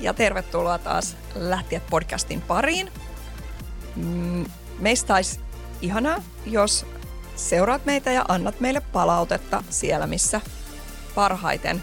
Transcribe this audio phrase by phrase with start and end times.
[0.00, 2.92] Ja tervetuloa taas Lähtiä podcastin pariin.
[3.96, 4.44] Mm,
[4.78, 5.40] meistä olisi
[5.82, 6.86] ihanaa, jos
[7.36, 10.40] seuraat meitä ja annat meille palautetta siellä, missä
[11.14, 11.82] parhaiten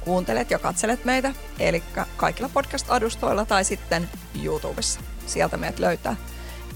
[0.00, 1.82] kuuntelet ja katselet meitä, eli
[2.16, 4.10] kaikilla podcast-adustoilla tai sitten
[4.42, 5.00] YouTubessa.
[5.26, 6.16] Sieltä meidät löytää.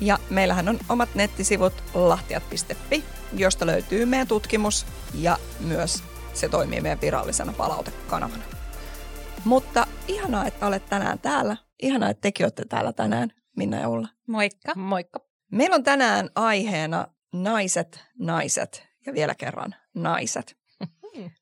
[0.01, 6.03] Ja meillähän on omat nettisivut lahtiat.fi, josta löytyy meidän tutkimus ja myös
[6.35, 8.62] se toimii meidän virallisena palautekanavana.
[9.45, 11.57] Mutta ihanaa, että olet tänään täällä.
[11.83, 14.09] Ihanaa, että tekin olette täällä tänään, Minna ja Ulla.
[14.27, 14.73] Moikka.
[14.77, 15.21] Moikka.
[15.53, 20.57] Meillä on tänään aiheena naiset, naiset ja vielä kerran naiset.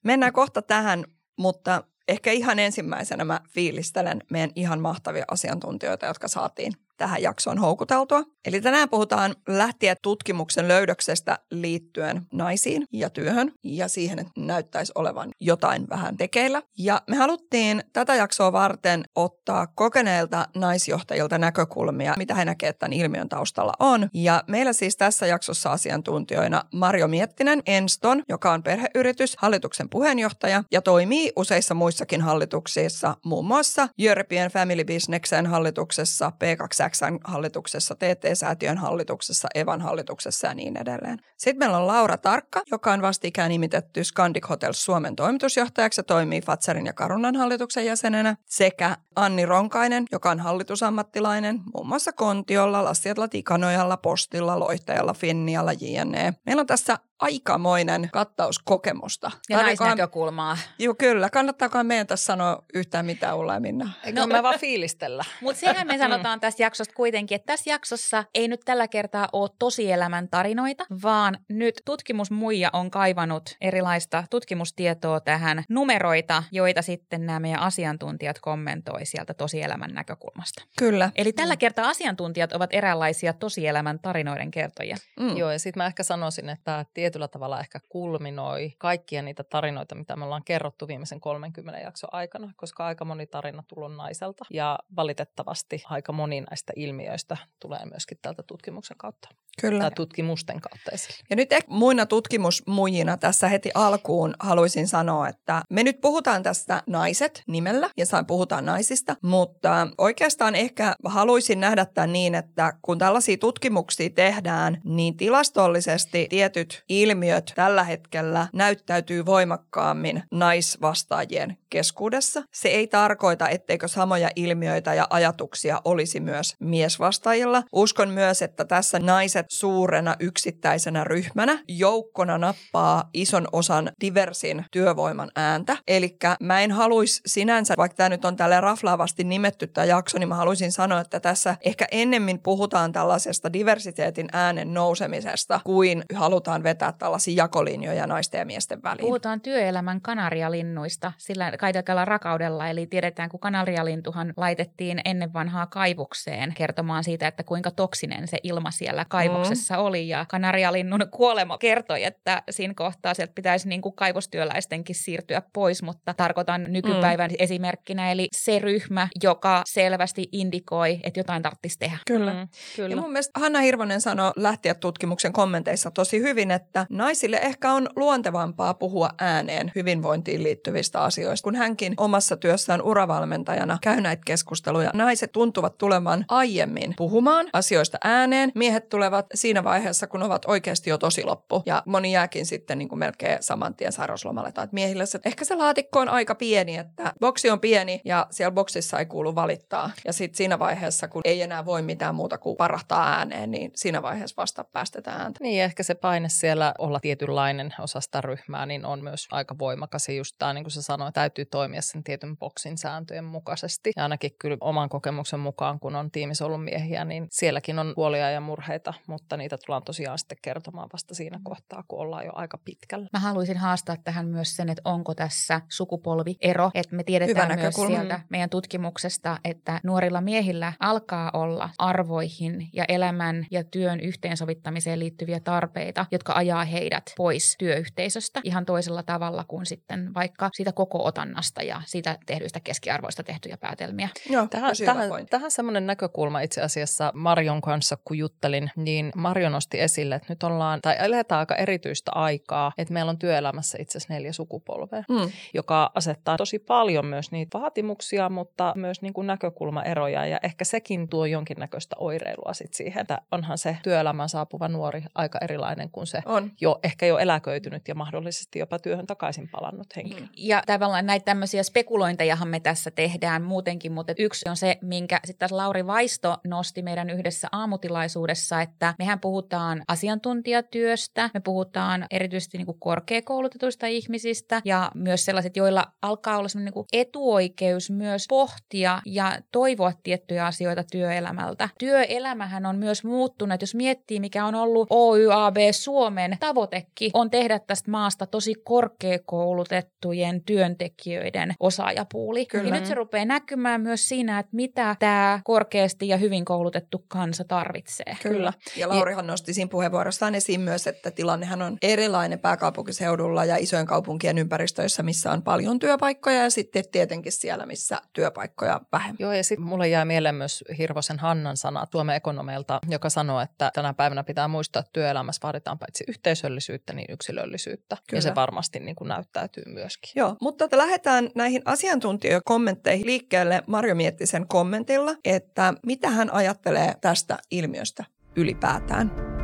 [0.05, 1.05] Mennään kohta tähän,
[1.38, 8.23] mutta ehkä ihan ensimmäisenä mä fiilistelen meidän ihan mahtavia asiantuntijoita, jotka saatiin tähän jaksoon houkuteltua.
[8.45, 15.31] Eli tänään puhutaan lähtien tutkimuksen löydöksestä liittyen naisiin ja työhön ja siihen, että näyttäisi olevan
[15.41, 16.62] jotain vähän tekeillä.
[16.78, 23.28] Ja me haluttiin tätä jaksoa varten ottaa kokeneilta naisjohtajilta näkökulmia, mitä he näkevät tämän ilmiön
[23.28, 24.09] taustalla on.
[24.15, 30.83] Ja meillä siis tässä jaksossa asiantuntijoina Marjo Miettinen Enston, joka on perheyritys, hallituksen puheenjohtaja ja
[30.83, 39.48] toimii useissa muissakin hallituksissa, muun muassa European Family Businessen hallituksessa, P2 Xn hallituksessa, TT-säätiön hallituksessa,
[39.55, 41.19] Evan hallituksessa ja niin edelleen.
[41.36, 46.41] Sitten meillä on Laura Tarkka, joka on vastikään nimitetty Scandic Hotels Suomen toimitusjohtajaksi ja toimii
[46.42, 53.28] Fatserin ja Karunan hallituksen jäsenenä, sekä Anni Ronkainen, joka on hallitusammattilainen muun muassa Kontiolla, Lassiatla
[53.28, 56.34] Tikanojalla, Postilla, Loihtajalla, Finnialla, JNE.
[56.46, 59.30] Meillä on tässä aikamoinen kattaus kokemusta.
[59.48, 60.58] Ja naisnäkökulmaa.
[60.78, 61.30] Joo, kyllä.
[61.30, 63.91] Kannattaako meidän tässä sanoa yhtään mitään Ulla ja Minna?
[64.12, 65.24] No, me vaan fiilistellä.
[65.41, 69.50] Mutta sehän me sanotaan tästä jaksosta kuitenkin, että tässä jaksossa ei nyt tällä kertaa ole
[69.58, 77.60] tosielämän tarinoita, vaan nyt tutkimusmuija on kaivanut erilaista tutkimustietoa tähän numeroita, joita sitten nämä meidän
[77.60, 80.62] asiantuntijat kommentoi sieltä tosielämän näkökulmasta.
[80.78, 81.10] Kyllä.
[81.16, 84.97] Eli tällä kertaa asiantuntijat ovat eräänlaisia tosielämän tarinoiden kertoja.
[85.21, 85.37] Mm.
[85.37, 90.16] Joo, ja sitten mä ehkä sanoisin, että tietyllä tavalla ehkä kulminoi kaikkia niitä tarinoita, mitä
[90.16, 95.82] me ollaan kerrottu viimeisen 30 jakson aikana, koska aika moni tarina tulee naiselta ja valitettavasti
[95.87, 99.28] aika moni näistä ilmiöistä tulee myöskin tältä tutkimuksen kautta.
[99.60, 99.81] Kyllä.
[99.81, 101.19] Tai tutkimusten kautta esille.
[101.31, 106.82] Ja nyt ehkä muina tutkimusmuijina tässä heti alkuun haluaisin sanoa, että me nyt puhutaan tästä
[106.87, 113.37] naiset nimellä ja puhutaan naisista, mutta oikeastaan ehkä haluaisin nähdä tämän niin, että kun tällaisia
[113.37, 122.43] tutkimuksia tehdään, niin tilastollisesti tietyt ilmiöt tällä hetkellä näyttäytyy voimakkaammin naisvastaajien keskuudessa.
[122.53, 127.62] Se ei tarkoita, etteikö samoja ilmiöitä ja ajatuksia olisi myös miesvastaajilla.
[127.72, 135.77] Uskon myös, että tässä naiset suurena yksittäisenä ryhmänä joukkona nappaa ison osan diversin työvoiman ääntä.
[135.89, 140.28] Eli mä en haluaisi sinänsä, vaikka tämä nyt on tälle raflaavasti nimetty tämä jakso, niin
[140.28, 146.92] mä haluaisin sanoa, että tässä ehkä ennemmin puhutaan tällaisesta diversiteetin äänen nousemisesta, kuin halutaan vetää
[146.92, 149.00] tällaisia jakolinjoja naisten ja miesten väliin.
[149.00, 157.04] Puhutaan työelämän kanarialinnuista sillä kaikella rakaudella, eli tiedetään, kun kanarialintuhan laitettiin ennen vanhaa kaivokseen kertomaan
[157.04, 159.82] siitä, että kuinka toksinen se ilma siellä kaivoksessa mm.
[159.82, 165.82] oli, ja kanarialinnun kuolema kertoi, että siinä kohtaa sieltä pitäisi niin kuin kaivostyöläistenkin siirtyä pois,
[165.82, 167.36] mutta tarkoitan nykypäivän mm.
[167.38, 171.98] esimerkkinä, eli se ryhmä, joka selvästi indikoi, että jotain tarvitsisi tehdä.
[172.06, 172.32] Kyllä.
[172.32, 172.91] Mm, kyllä.
[172.91, 177.88] Ja mun mielestä Hanna Hirvonen sanoi lähtiä tutkimuksen kommenteissa tosi hyvin, että naisille ehkä on
[177.97, 184.91] luontevampaa puhua ääneen hyvinvointiin liittyvistä asioista, kun hänkin omassa työssään uravalmentajana käy näitä keskusteluja.
[184.94, 188.53] Naiset tuntuvat tulevan aiemmin puhumaan asioista ääneen.
[188.54, 191.62] Miehet tulevat siinä vaiheessa, kun ovat oikeasti jo tosi loppu.
[191.66, 194.48] Ja moni jääkin sitten niin kuin melkein saman tien sairauslomalle.
[194.48, 198.50] Että miehille se, ehkä se laatikko on aika pieni, että boksi on pieni ja siellä
[198.60, 199.91] boksissa ei kuulu valittaa.
[200.04, 204.03] Ja sitten siinä vaiheessa, kun ei enää voi mitään muuta kuin parahtaa ääneen, niin siinä
[204.03, 205.39] vaiheessa vasta päästetään ääntä.
[205.42, 210.09] Niin, ehkä se paine siellä olla tietynlainen osa sitä ryhmää, niin on myös aika voimakas.
[210.09, 213.92] Ja just tämä, niin kuin sä sanoit, täytyy toimia sen tietyn boksin sääntöjen mukaisesti.
[213.97, 218.30] Ja ainakin kyllä oman kokemuksen mukaan, kun on tiimissä ollut miehiä, niin sielläkin on huolia
[218.30, 221.45] ja murheita, mutta niitä tullaan tosiaan sitten kertomaan vasta siinä mm.
[221.45, 223.09] kohtaa, kun ollaan jo aika pitkällä.
[223.12, 227.74] Mä haluaisin haastaa tähän myös sen, että onko tässä sukupolviero, että me tiedetään Hyvä myös
[227.74, 235.41] sieltä meidän tutkimuksesta, että nuorilla miehillä alkaa olla arvoihin ja elämän ja työn yhteensovittamiseen liittyviä
[235.41, 241.62] tarpeita, jotka ajaa heidät pois työyhteisöstä ihan toisella tavalla kuin sitten vaikka siitä koko otannasta
[241.62, 244.08] ja siitä tehdyistä keskiarvoista tehtyjä päätelmiä.
[244.30, 249.80] Joo, tähän, tähän, tähän semmoinen näkökulma itse asiassa Marion kanssa, kun juttelin, niin Marjo nosti
[249.80, 254.14] esille, että nyt ollaan, tai eletään aika erityistä aikaa, että meillä on työelämässä itse asiassa
[254.14, 255.30] neljä sukupolvea, mm.
[255.54, 261.09] joka asettaa tosi paljon myös niitä vaatimuksia, mutta myös niin kuin näkökulmaeroja ja ehkä sekin
[261.09, 266.23] tuo jonkinnäköistä oireilua sit siihen, että onhan se työelämään saapuva nuori aika erilainen kuin se
[266.26, 266.50] On.
[266.61, 270.26] jo ehkä jo eläköitynyt ja mahdollisesti jopa työhön takaisin palannut henkilö.
[270.37, 275.38] Ja tavallaan näitä tämmöisiä spekulointejahan me tässä tehdään muutenkin, mutta yksi on se, minkä sitten
[275.38, 282.66] taas Lauri Vaisto nosti meidän yhdessä aamutilaisuudessa, että mehän puhutaan asiantuntijatyöstä, me puhutaan erityisesti niin
[282.66, 289.92] kuin korkeakoulutetuista ihmisistä ja myös sellaiset, joilla alkaa olla niin etuoikeus myös pohtia ja toivoa
[290.02, 291.68] tiettyjä asioita työelämältä.
[291.78, 297.90] Työelämähän on myös muuttunut, jos miettii mikä on ollut OYAB Suomen tavoitekin, on tehdä tästä
[297.90, 302.47] maasta tosi korkeakoulutettujen työntekijöiden osaajapuuli.
[302.47, 302.68] Kyllä.
[302.68, 307.44] Ja nyt se rupeaa näkymään myös siinä, että mitä tämä korkeasti ja hyvin koulutettu kansa
[307.44, 308.16] tarvitsee.
[308.23, 308.52] Kyllä.
[308.76, 314.38] Ja Laurihan nosti siinä puheenvuorossaan esiin myös, että tilannehan on erilainen pääkaupunkiseudulla ja isojen kaupunkien
[314.38, 319.17] ympäristöissä, missä on paljon työpaikkoja ja sitten tietenkin siellä, missä työpaikkoja vähemmän.
[319.19, 323.71] Joo, ja sitten mulle jää mieleen myös Hirvosen Hannan sana Suomen ekonomeilta, joka sanoo, että
[323.75, 327.97] tänä päivänä pitää muistaa, että työelämässä vaaditaan paitsi yhteisöllisyyttä, niin yksilöllisyyttä.
[327.97, 328.19] Kyllä.
[328.19, 330.12] Ja se varmasti niin kuin näyttäytyy myöskin.
[330.14, 338.05] Joo, mutta lähdetään näihin asiantuntijakommentteihin liikkeelle Marjo Miettisen kommentilla, että mitä hän ajattelee tästä ilmiöstä
[338.37, 339.39] ylipäätään.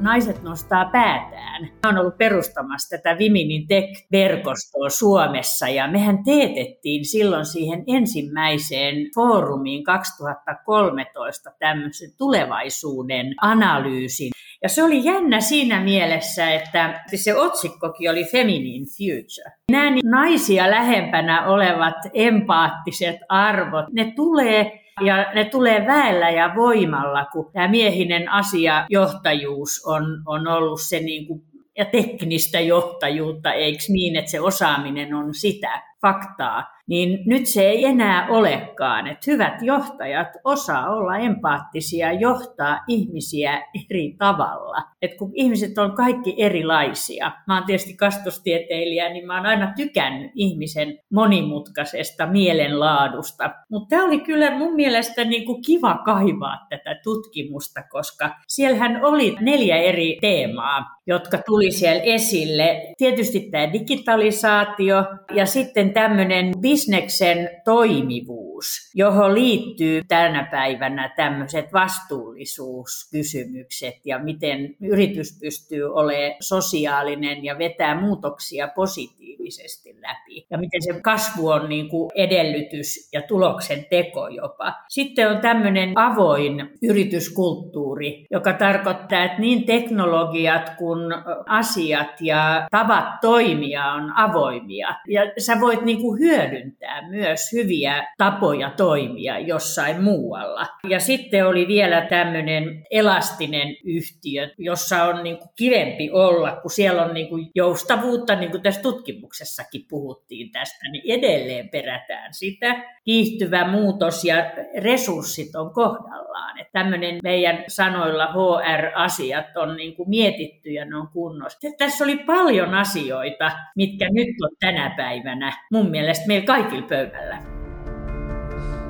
[0.00, 1.62] Naiset nostaa päätään.
[1.62, 9.84] Mä oon ollut perustamassa tätä Viminin Tech-verkostoa Suomessa ja mehän teetettiin silloin siihen ensimmäiseen foorumiin
[9.84, 14.30] 2013 tämmöisen tulevaisuuden analyysin.
[14.62, 19.56] Ja se oli jännä siinä mielessä, että se otsikkokin oli Feminine Future.
[19.72, 27.50] Nämä naisia lähempänä olevat empaattiset arvot, ne tulee ja ne tulee väellä ja voimalla, kun
[27.52, 31.42] tämä miehinen asiajohtajuus on, on ollut se niin kuin,
[31.78, 37.84] ja teknistä johtajuutta, eikö niin, että se osaaminen on sitä faktaa niin nyt se ei
[37.84, 39.06] enää olekaan.
[39.06, 44.82] Että hyvät johtajat osaa olla empaattisia, johtaa ihmisiä eri tavalla.
[45.02, 50.30] Et kun ihmiset on kaikki erilaisia, mä oon tietysti kastostieteilijä, niin mä oon aina tykännyt
[50.34, 53.50] ihmisen monimutkaisesta mielenlaadusta.
[53.70, 59.36] Mutta tämä oli kyllä mun mielestä niin kuin kiva kaivaa tätä tutkimusta, koska siellähän oli
[59.40, 62.82] neljä eri teemaa, jotka tuli siellä esille.
[62.98, 65.04] Tietysti tämä digitalisaatio
[65.34, 75.94] ja sitten tämmöinen bisneksen toimivuus, johon liittyy tänä päivänä tämmöiset vastuullisuuskysymykset ja miten yritys pystyy
[75.94, 80.46] olemaan sosiaalinen ja vetää muutoksia positiivisesti läpi.
[80.50, 84.74] Ja miten se kasvu on niin kuin edellytys ja tuloksen teko jopa.
[84.88, 91.14] Sitten on tämmöinen avoin yrityskulttuuri, joka tarkoittaa, että niin teknologiat kuin
[91.46, 94.94] asiat ja tavat toimia on avoimia.
[95.08, 96.69] Ja sä voit niin kuin hyödyntää
[97.08, 100.66] myös hyviä tapoja toimia jossain muualla.
[100.88, 107.02] Ja sitten oli vielä tämmöinen elastinen yhtiö, jossa on niin kuin kivempi olla, kun siellä
[107.02, 112.84] on niin kuin joustavuutta, niin kuin tässä tutkimuksessakin puhuttiin tästä, niin edelleen perätään sitä.
[113.04, 114.36] Kiihtyvä muutos ja
[114.82, 116.58] resurssit on kohdallaan.
[116.58, 121.68] Että tämmöinen meidän sanoilla HR-asiat on niin kuin mietitty ja ne on kunnossa.
[121.78, 126.46] Tässä oli paljon asioita, mitkä nyt on tänä päivänä mun mielestä meillä
[126.88, 127.42] pöydällä.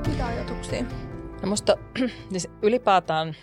[0.07, 0.83] Mitä ajatuksia?
[1.41, 1.77] No musta
[2.31, 3.35] siis ylipäätään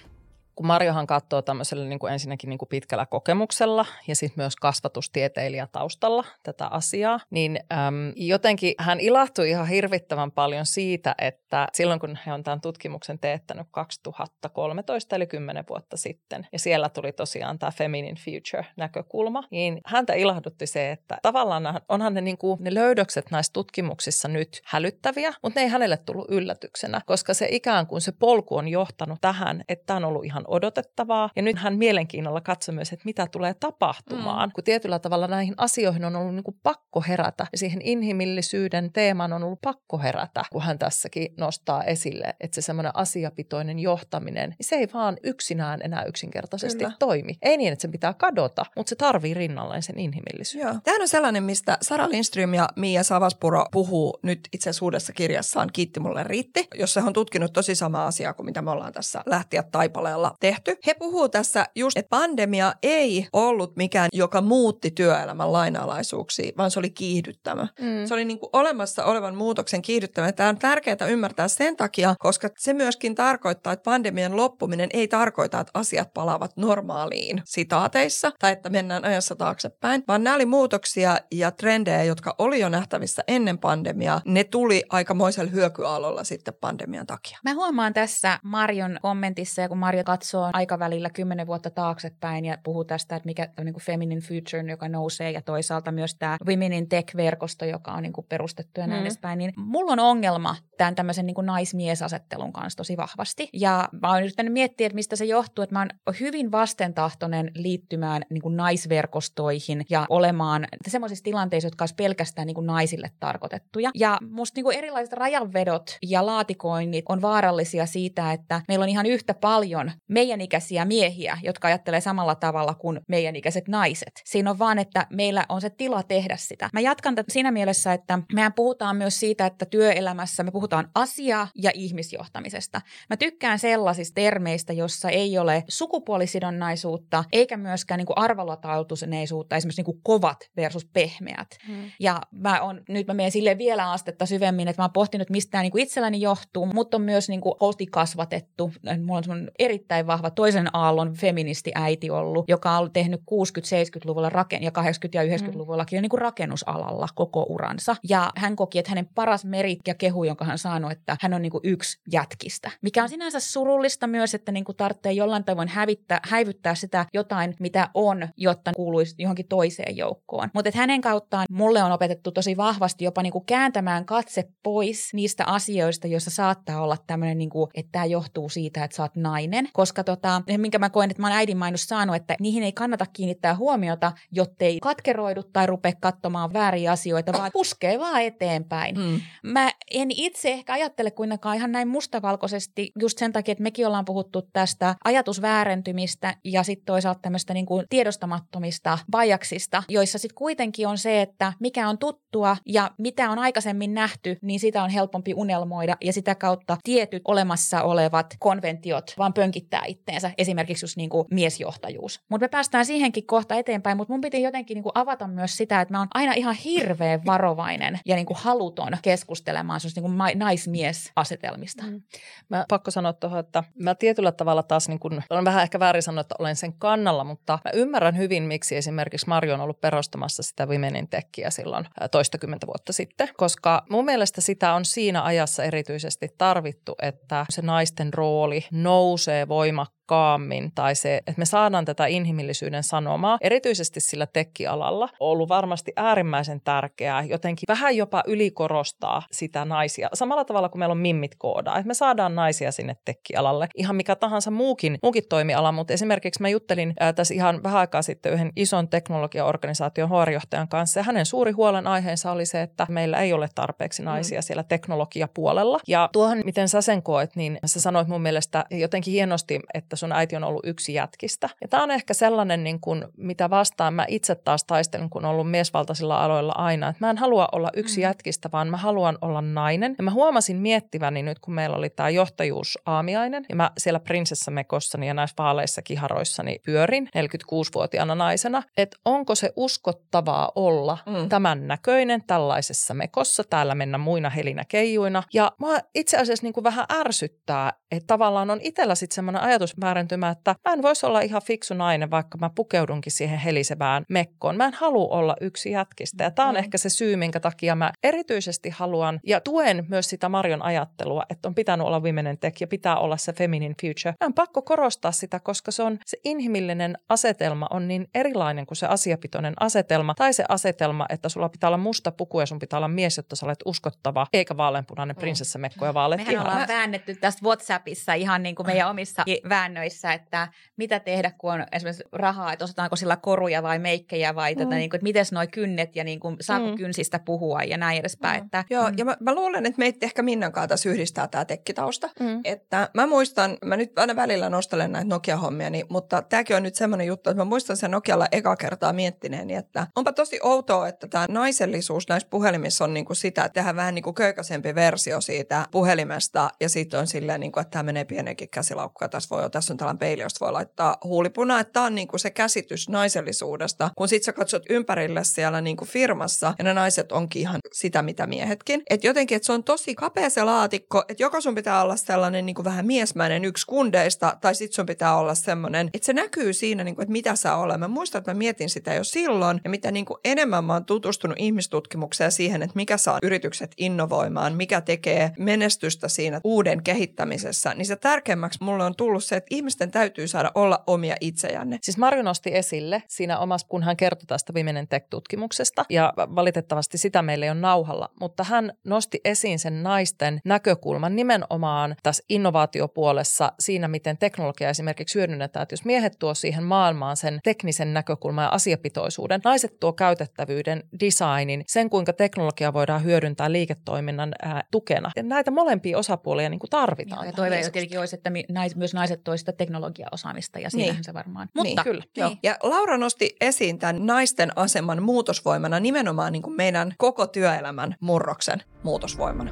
[0.58, 5.68] kun Marjohan katsoo tämmöisellä niin kuin ensinnäkin niin kuin pitkällä kokemuksella ja sitten myös kasvatustieteilijä
[5.72, 12.18] taustalla tätä asiaa, niin äm, jotenkin hän ilahtui ihan hirvittävän paljon siitä, että silloin kun
[12.26, 17.70] he on tämän tutkimuksen teettänyt 2013 eli 10 vuotta sitten, ja siellä tuli tosiaan tämä
[17.70, 23.52] Feminine Future-näkökulma, niin häntä ilahdutti se, että tavallaan onhan ne, niin kuin, ne löydökset näissä
[23.52, 28.56] tutkimuksissa nyt hälyttäviä, mutta ne ei hänelle tullut yllätyksenä, koska se ikään kuin se polku
[28.56, 31.30] on johtanut tähän, että tämä on ollut ihan odotettavaa.
[31.36, 34.52] Ja nyt hän mielenkiinnolla katsoi myös, että mitä tulee tapahtumaan, mm.
[34.52, 37.46] kun tietyllä tavalla näihin asioihin on ollut niin kuin pakko herätä.
[37.52, 42.60] Ja siihen inhimillisyyden teemaan on ollut pakko herätä, kun hän tässäkin nostaa esille, että se
[42.60, 46.96] semmoinen asiapitoinen johtaminen, niin se ei vaan yksinään enää yksinkertaisesti Kyllä.
[46.98, 47.38] toimi.
[47.42, 50.68] Ei niin, että se pitää kadota, mutta se tarvii rinnalleen sen inhimillisyyden.
[50.68, 50.80] Joo.
[50.84, 55.68] Tämähän on sellainen, mistä Sara Lindström ja Mia Savaspuro puhuu nyt itse asiassa uudessa kirjassaan
[55.72, 59.22] Kiitti mulle riitti, jossa hän on tutkinut tosi sama asiaa kuin mitä me ollaan tässä
[59.26, 60.76] lähtiä taipaleella tehty.
[60.86, 66.78] He puhuu tässä just, että pandemia ei ollut mikään, joka muutti työelämän lainalaisuuksia, vaan se
[66.78, 67.68] oli kiihdyttämä.
[67.80, 68.06] Mm.
[68.06, 70.32] Se oli niin kuin olemassa olevan muutoksen kiihdyttämä.
[70.32, 75.60] Tämä on tärkeää ymmärtää sen takia, koska se myöskin tarkoittaa, että pandemian loppuminen ei tarkoita,
[75.60, 81.50] että asiat palaavat normaaliin sitaateissa tai että mennään ajassa taaksepäin, vaan nämä oli muutoksia ja
[81.50, 84.20] trendejä, jotka oli jo nähtävissä ennen pandemiaa.
[84.24, 87.38] Ne tuli aikamoisella hyökyaallolla sitten pandemian takia.
[87.44, 92.84] Mä huomaan tässä Marion kommentissa, ja kun Marjo katsoo aikavälillä kymmenen vuotta taaksepäin ja puhuu
[92.84, 96.72] tästä, että mikä on niin kuin feminine future, joka nousee, ja toisaalta myös tämä Women
[96.72, 99.06] in Tech-verkosto, joka on niin kuin perustettu ja näin mm.
[99.06, 103.48] edespäin, niin mulla on ongelma tämän tämmöisen niin naismiesasettelun kanssa tosi vahvasti.
[103.52, 108.22] Ja mä oon yrittänyt miettiä, että mistä se johtuu, että mä oon hyvin vastentahtoinen liittymään
[108.30, 113.90] niin naisverkostoihin ja olemaan semmoisissa tilanteissa, jotka olisi pelkästään niin naisille tarkoitettuja.
[113.94, 119.34] Ja musta niin erilaiset rajanvedot ja laatikoinnit on vaarallisia siitä, että meillä on ihan yhtä
[119.34, 124.22] paljon meidän ikäisiä miehiä, jotka ajattelee samalla tavalla kuin meidän ikäiset naiset.
[124.24, 126.70] Siinä on vaan, että meillä on se tila tehdä sitä.
[126.72, 131.48] Mä jatkan tätä siinä mielessä, että mehän puhutaan myös siitä, että työelämässä me puhutaan asia-
[131.54, 132.80] ja ihmisjohtamisesta.
[133.10, 139.84] Mä tykkään sellaisista termeistä, jossa ei ole sukupuolisidonnaisuutta eikä myöskään niin kuin arvolatautuneisuutta, esimerkiksi niin
[139.84, 141.48] kuin kovat versus pehmeät.
[141.66, 141.90] Hmm.
[142.00, 145.50] Ja mä on, nyt mä menen sille vielä astetta syvemmin, että mä oon pohtinut, mistä
[145.50, 147.54] tämä niin kuin itselläni johtuu, mutta on myös niin kuin
[147.90, 148.72] kasvatettu.
[149.04, 154.70] Mulla on erittäin vahva toisen aallon feministi äiti ollut, joka on tehnyt 60-70-luvulla raken- ja
[154.70, 154.82] 80-
[155.14, 156.02] ja 90-luvullakin mm.
[156.02, 157.96] niin kuin rakennusalalla koko uransa.
[158.08, 161.42] Ja hän koki, että hänen paras merit ja kehu, jonka hän saanut, että hän on
[161.42, 162.70] niin kuin yksi jätkistä.
[162.82, 167.54] Mikä on sinänsä surullista myös, että niin kuin tarvitsee jollain tavoin hävittää, häivyttää sitä jotain,
[167.60, 170.50] mitä on, jotta kuuluisi johonkin toiseen joukkoon.
[170.54, 175.44] Mutta hänen kauttaan mulle on opetettu tosi vahvasti jopa niin kuin kääntämään katse pois niistä
[175.44, 179.68] asioista, joissa saattaa olla tämmöinen, niin kuin, että tämä johtuu siitä, että sä oot nainen.
[179.72, 183.06] Koska tota, minkä mä koen, että mä oon äidin mainos saanut, että niihin ei kannata
[183.12, 188.98] kiinnittää huomiota, jottei katkeroidu tai rupea katsomaan vääriä asioita, vaan puskee vaan eteenpäin.
[188.98, 189.20] Mm.
[189.42, 194.04] Mä en itse ehkä ajattele kuitenkaan ihan näin mustavalkoisesti just sen takia, että mekin ollaan
[194.04, 200.98] puhuttu tästä ajatusväärentymistä ja sitten toisaalta tämmöistä niin kuin tiedostamattomista vajaksista, joissa sitten kuitenkin on
[200.98, 205.96] se, että mikä on tuttua ja mitä on aikaisemmin nähty, niin sitä on helpompi unelmoida
[206.04, 212.20] ja sitä kautta tietyt olemassa olevat konventiot vaan pönkittää itteensä, esimerkiksi just niin kuin miesjohtajuus.
[212.28, 215.80] Mutta me päästään siihenkin kohta eteenpäin, mutta mun piti jotenkin niin kuin avata myös sitä,
[215.80, 221.82] että mä oon aina ihan hirveän varovainen ja niin kuin haluton keskustelemaan niin kuin naismiesasetelmista.
[221.82, 222.02] Mm.
[222.48, 226.02] Mä pakko sanoa tuohon, että mä tietyllä tavalla taas, niin kuin, on vähän ehkä väärin
[226.02, 230.42] sanoa, että olen sen kannalla, mutta mä ymmärrän hyvin, miksi esimerkiksi Marjo on ollut perustamassa
[230.42, 236.28] sitä Womenin Techia silloin toistakymmentä vuotta sitten, koska mun mielestä sitä on siinä ajassa erityisesti
[236.38, 242.82] tarvittu, että se naisten rooli nousee voimakkaasti voimakkaammin tai se, että me saadaan tätä inhimillisyyden
[242.82, 250.08] sanomaa, erityisesti sillä tekkialalla, on ollut varmasti äärimmäisen tärkeää jotenkin vähän jopa ylikorostaa sitä naisia.
[250.14, 253.68] Samalla tavalla kuin meillä on mimmit koodaa, että me saadaan naisia sinne tekkialalle.
[253.74, 258.02] Ihan mikä tahansa muukin, muukin toimiala, mutta esimerkiksi mä juttelin ää, tässä ihan vähän aikaa
[258.02, 263.20] sitten yhden ison teknologiaorganisaation HR-johtajan kanssa ja hänen suuri huolen aiheensa oli se, että meillä
[263.20, 264.42] ei ole tarpeeksi naisia mm.
[264.42, 265.80] siellä teknologiapuolella.
[265.86, 270.12] Ja tuohon, miten sä sen koet, niin sä sanoit mun mielestä jotenkin hienosti, että sun
[270.12, 271.48] äiti on ollut yksi jätkistä.
[271.60, 275.30] Ja tämä on ehkä sellainen, niin kuin, mitä vastaan mä itse taas taistelen, kun on
[275.30, 276.88] ollut miesvaltaisilla aloilla aina.
[276.88, 278.02] Että mä en halua olla yksi mm.
[278.02, 279.94] jätkistä, vaan mä haluan olla nainen.
[279.98, 285.14] Ja mä huomasin miettiväni nyt, kun meillä oli tämä johtajuusaamiainen, ja mä siellä prinsessamekossani ja
[285.14, 291.28] näissä vaaleissa kiharoissani pyörin 46-vuotiaana naisena, että onko se uskottavaa olla mm.
[291.28, 295.22] tämän näköinen tällaisessa mekossa, täällä mennä muina helinä keijuina.
[295.34, 299.76] Ja mä itse asiassa niin kuin vähän ärsyttää, että tavallaan on itsellä sitten semmoinen ajatus
[299.88, 304.56] väärentymä, että mä en voisi olla ihan fiksu nainen, vaikka mä pukeudunkin siihen helisevään mekkoon.
[304.56, 306.24] Mä en halua olla yksi jätkistä.
[306.24, 306.58] Ja tämä on mm.
[306.58, 311.48] ehkä se syy, minkä takia mä erityisesti haluan ja tuen myös sitä Marion ajattelua, että
[311.48, 314.14] on pitänyt olla women tech ja pitää olla se feminine future.
[314.20, 318.76] Mä on pakko korostaa sitä, koska se on se inhimillinen asetelma on niin erilainen kuin
[318.76, 322.76] se asiapitoinen asetelma tai se asetelma, että sulla pitää olla musta puku ja sun pitää
[322.76, 325.20] olla mies, jotta sä olet uskottava, eikä vaaleanpunainen mm.
[325.20, 329.77] prinsessamekko ja vaaleat Mehän ollaan väännetty tästä WhatsAppissa ihan niin kuin meidän omissa väännöissä,
[330.14, 334.58] että mitä tehdä, kun on esimerkiksi rahaa, että osataanko sillä koruja vai meikkejä vai mm.
[334.58, 336.76] tätä, niin kuin, että miten noi kynnet ja niin kuin, saako mm.
[336.76, 338.40] kynsistä puhua ja näin edespäin.
[338.40, 338.44] Mm.
[338.44, 338.94] Että, Joo, mm.
[338.98, 342.10] ja mä, mä luulen, että meitä ehkä Minnan kanssa yhdistää tämä tekkitausta.
[342.20, 342.40] Mm.
[342.44, 346.74] Että mä muistan, mä nyt aina välillä nostelen näitä Nokia-hommia, niin, mutta tämäkin on nyt
[346.74, 351.08] semmoinen juttu, että mä muistan sen Nokialla eka kertaa miettineeni, että onpa tosi outoa, että
[351.08, 355.20] tämä naisellisuus näissä puhelimissa on niin kuin sitä, että tehdään vähän niin kuin köykäisempi versio
[355.20, 359.30] siitä puhelimesta ja sitten on silleen, niin kuin, että tämä menee pienenkin käsilaukku ja tässä
[359.30, 362.20] voi ottaa tässä on tällainen peili, josta voi laittaa huulipuna, että tämä on niin kuin
[362.20, 367.12] se käsitys naisellisuudesta, kun sit sä katsot ympärille siellä niin kuin firmassa ja ne naiset
[367.12, 368.82] onkin ihan sitä, mitä miehetkin.
[368.90, 372.46] Että jotenkin, että se on tosi kapea se laatikko, että joko sun pitää olla sellainen
[372.46, 376.52] niin kuin vähän miesmäinen yksi kundeista, tai sit sun pitää olla semmoinen, että se näkyy
[376.52, 377.80] siinä, niin kuin, että mitä sä olet.
[377.80, 380.84] Mä muistan, että mä mietin sitä jo silloin, ja mitä niin kuin enemmän mä oon
[380.84, 387.86] tutustunut ihmistutkimukseen siihen, että mikä saa yritykset innovoimaan, mikä tekee menestystä siinä uuden kehittämisessä, niin
[387.86, 391.78] se tärkeimmäksi mulle on tullut se, että ihmisten täytyy saada olla omia itsejänne.
[391.82, 397.22] Siis Marjo nosti esille siinä omassa, kun hän kertoi tästä Women Tech-tutkimuksesta, ja valitettavasti sitä
[397.22, 403.88] meillä ei ole nauhalla, mutta hän nosti esiin sen naisten näkökulman nimenomaan tässä innovaatiopuolessa siinä,
[403.88, 409.40] miten teknologia esimerkiksi hyödynnetään, että jos miehet tuo siihen maailmaan sen teknisen näkökulman ja asiapitoisuuden,
[409.44, 415.10] naiset tuo käytettävyyden, designin, sen kuinka teknologia voidaan hyödyntää liiketoiminnan ää, tukena.
[415.16, 417.26] Ja näitä molempia osapuolia niin kuin tarvitaan.
[417.26, 421.04] Ja toive tietenkin olisi, että nais, myös naiset toisivat sitä teknologiaosaamista ja siinähän niin.
[421.04, 421.48] se varmaan.
[421.54, 422.04] Mutta, niin, kyllä.
[422.16, 422.38] Niin.
[422.42, 428.62] Ja Laura nosti esiin tämän naisten aseman muutosvoimana nimenomaan niin kuin meidän koko työelämän murroksen
[428.82, 429.50] muutosvoimana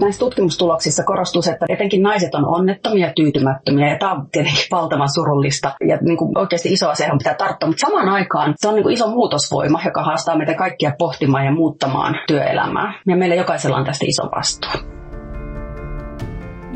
[0.00, 4.66] näissä tutkimustuloksissa korostuu se, että etenkin naiset on onnettomia ja tyytymättömiä, ja tämä on tietenkin
[4.70, 8.68] valtavan surullista, ja niin kuin oikeasti iso asia on pitää tarttua, mutta samaan aikaan se
[8.68, 13.34] on niin kuin iso muutosvoima, joka haastaa meitä kaikkia pohtimaan ja muuttamaan työelämää, ja meillä
[13.34, 15.01] jokaisella on tästä iso vastuu.